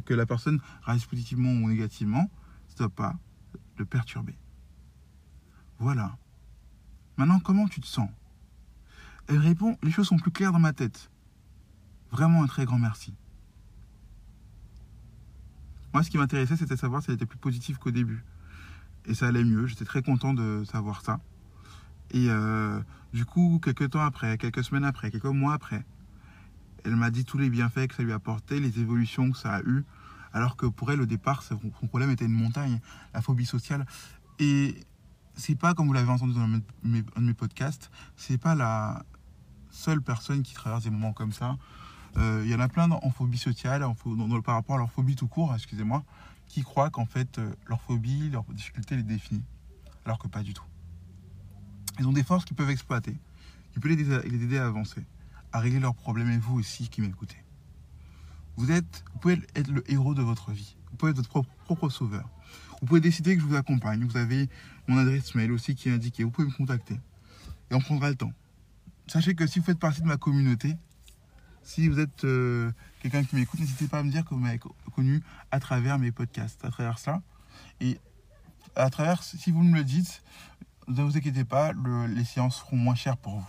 Que 0.04 0.12
la 0.12 0.26
personne 0.26 0.60
réagisse 0.82 1.06
positivement 1.06 1.50
ou 1.50 1.68
négativement, 1.70 2.30
ça 2.68 2.74
ne 2.74 2.78
doit 2.80 2.90
pas 2.90 3.16
le 3.78 3.86
perturber. 3.86 4.36
Voilà. 5.78 6.18
Maintenant, 7.16 7.40
comment 7.40 7.68
tu 7.68 7.80
te 7.80 7.86
sens? 7.86 8.10
Elle 9.28 9.38
répond, 9.38 9.78
les 9.82 9.90
choses 9.90 10.08
sont 10.08 10.18
plus 10.18 10.30
claires 10.30 10.52
dans 10.52 10.58
ma 10.58 10.74
tête. 10.74 11.10
Vraiment 12.10 12.42
un 12.42 12.48
très 12.48 12.66
grand 12.66 12.78
merci. 12.78 13.14
Moi, 15.92 16.02
ce 16.02 16.10
qui 16.10 16.18
m'intéressait, 16.18 16.56
c'était 16.56 16.74
de 16.74 16.80
savoir 16.80 17.02
si 17.02 17.10
elle 17.10 17.16
était 17.16 17.26
plus 17.26 17.38
positive 17.38 17.78
qu'au 17.78 17.90
début. 17.90 18.24
Et 19.06 19.14
ça 19.14 19.28
allait 19.28 19.44
mieux. 19.44 19.66
J'étais 19.66 19.84
très 19.84 20.02
content 20.02 20.34
de 20.34 20.64
savoir 20.64 21.02
ça. 21.02 21.20
Et 22.10 22.26
euh, 22.28 22.80
du 23.12 23.24
coup, 23.24 23.60
quelques 23.62 23.90
temps 23.90 24.02
après, 24.02 24.38
quelques 24.38 24.64
semaines 24.64 24.84
après, 24.84 25.10
quelques 25.10 25.24
mois 25.24 25.54
après, 25.54 25.84
elle 26.84 26.96
m'a 26.96 27.10
dit 27.10 27.24
tous 27.24 27.38
les 27.38 27.50
bienfaits 27.50 27.88
que 27.88 27.94
ça 27.94 28.02
lui 28.02 28.12
apportait, 28.12 28.60
les 28.60 28.80
évolutions 28.80 29.30
que 29.30 29.38
ça 29.38 29.54
a 29.54 29.62
eu. 29.62 29.84
Alors 30.32 30.56
que 30.56 30.66
pour 30.66 30.92
elle, 30.92 31.00
au 31.00 31.06
départ, 31.06 31.42
son 31.42 31.58
problème 31.88 32.10
était 32.10 32.26
une 32.26 32.32
montagne, 32.32 32.80
la 33.14 33.22
phobie 33.22 33.46
sociale. 33.46 33.86
Et 34.38 34.76
c'est 35.36 35.54
pas, 35.54 35.74
comme 35.74 35.86
vous 35.86 35.92
l'avez 35.92 36.10
entendu 36.10 36.34
dans 36.34 36.40
un 36.40 36.58
de 36.58 37.20
mes 37.20 37.34
podcasts, 37.34 37.90
c'est 38.16 38.38
pas 38.38 38.54
la 38.54 39.04
seule 39.70 40.02
personne 40.02 40.42
qui 40.42 40.54
traverse 40.54 40.84
des 40.84 40.90
moments 40.90 41.12
comme 41.12 41.32
ça. 41.32 41.56
Euh, 42.18 42.42
il 42.44 42.50
y 42.50 42.54
en 42.54 42.60
a 42.60 42.68
plein 42.68 42.90
en 42.90 43.10
phobie 43.10 43.38
sociale, 43.38 43.84
par 44.44 44.54
rapport 44.54 44.74
à 44.74 44.78
leur 44.78 44.90
phobie 44.90 45.14
tout 45.14 45.28
court, 45.28 45.54
excusez-moi, 45.54 46.04
qui 46.48 46.62
croient 46.62 46.90
qu'en 46.90 47.06
fait 47.06 47.40
leur 47.66 47.80
phobie, 47.80 48.30
leur 48.30 48.44
difficulté 48.44 48.96
les 48.96 49.02
définit, 49.02 49.44
alors 50.04 50.18
que 50.18 50.26
pas 50.26 50.42
du 50.42 50.52
tout. 50.52 50.64
Ils 52.00 52.06
ont 52.06 52.12
des 52.12 52.24
forces 52.24 52.44
qu'ils 52.44 52.56
peuvent 52.56 52.70
exploiter, 52.70 53.16
qui 53.72 53.78
peuvent 53.78 53.92
les 53.92 54.42
aider 54.42 54.58
à 54.58 54.66
avancer, 54.66 55.04
à 55.52 55.60
régler 55.60 55.80
leurs 55.80 55.94
problèmes, 55.94 56.30
et 56.30 56.38
vous 56.38 56.58
aussi 56.58 56.88
qui 56.88 57.00
m'écoutez. 57.00 57.42
Vous, 58.56 58.72
êtes, 58.72 59.04
vous 59.12 59.18
pouvez 59.20 59.40
être 59.54 59.68
le 59.68 59.88
héros 59.90 60.14
de 60.14 60.22
votre 60.22 60.50
vie, 60.50 60.76
vous 60.90 60.96
pouvez 60.96 61.10
être 61.10 61.18
votre 61.18 61.28
propre, 61.28 61.50
propre 61.64 61.88
sauveur. 61.88 62.28
Vous 62.80 62.86
pouvez 62.86 63.00
décider 63.00 63.36
que 63.36 63.42
je 63.42 63.46
vous 63.46 63.56
accompagne, 63.56 64.04
vous 64.04 64.16
avez 64.16 64.48
mon 64.88 64.98
adresse 64.98 65.34
mail 65.36 65.52
aussi 65.52 65.76
qui 65.76 65.88
est 65.88 65.92
indiquée, 65.92 66.24
vous 66.24 66.30
pouvez 66.30 66.48
me 66.48 66.52
contacter, 66.52 66.98
et 67.70 67.74
on 67.74 67.80
prendra 67.80 68.08
le 68.08 68.16
temps. 68.16 68.32
Sachez 69.06 69.34
que 69.34 69.46
si 69.46 69.60
vous 69.60 69.64
faites 69.64 69.78
partie 69.78 70.02
de 70.02 70.06
ma 70.06 70.16
communauté, 70.16 70.76
si 71.68 71.86
vous 71.86 72.00
êtes 72.00 72.24
euh, 72.24 72.72
quelqu'un 73.02 73.22
qui 73.24 73.36
m'écoute, 73.36 73.60
n'hésitez 73.60 73.88
pas 73.88 73.98
à 73.98 74.02
me 74.02 74.10
dire 74.10 74.24
que 74.24 74.30
vous 74.30 74.40
m'avez 74.40 74.58
connu 74.94 75.22
à 75.50 75.60
travers 75.60 75.98
mes 75.98 76.10
podcasts, 76.10 76.64
à 76.64 76.70
travers 76.70 76.98
ça. 76.98 77.20
Et 77.82 77.98
à 78.74 78.88
travers, 78.88 79.22
si 79.22 79.50
vous 79.50 79.62
me 79.62 79.76
le 79.76 79.84
dites, 79.84 80.22
ne 80.86 81.02
vous 81.02 81.18
inquiétez 81.18 81.44
pas, 81.44 81.72
les 82.08 82.24
séances 82.24 82.60
seront 82.60 82.76
moins 82.76 82.94
chères 82.94 83.18
pour 83.18 83.34
vous. 83.34 83.46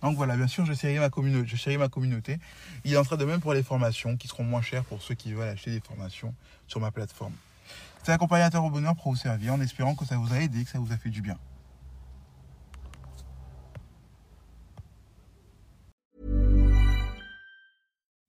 Donc 0.00 0.16
voilà, 0.16 0.34
bien 0.34 0.46
sûr, 0.46 0.64
je 0.64 0.72
chéris 0.72 0.98
ma 0.98 1.10
communauté. 1.10 1.76
Ma 1.76 1.88
communauté. 1.88 2.38
Il 2.84 2.96
en 2.96 3.04
sera 3.04 3.18
de 3.18 3.24
même 3.26 3.40
pour 3.40 3.52
les 3.52 3.62
formations 3.62 4.16
qui 4.16 4.28
seront 4.28 4.44
moins 4.44 4.62
chères 4.62 4.84
pour 4.84 5.02
ceux 5.02 5.14
qui 5.14 5.34
veulent 5.34 5.48
acheter 5.48 5.72
des 5.72 5.80
formations 5.80 6.34
sur 6.66 6.80
ma 6.80 6.90
plateforme. 6.90 7.34
C'est 8.02 8.12
accompagnateur 8.12 8.64
au 8.64 8.70
bonheur 8.70 8.96
pour 8.96 9.12
vous 9.12 9.18
servir 9.18 9.52
en 9.52 9.60
espérant 9.60 9.94
que 9.94 10.06
ça 10.06 10.16
vous 10.16 10.32
a 10.32 10.40
aidé, 10.40 10.64
que 10.64 10.70
ça 10.70 10.78
vous 10.78 10.90
a 10.90 10.96
fait 10.96 11.10
du 11.10 11.20
bien. 11.20 11.36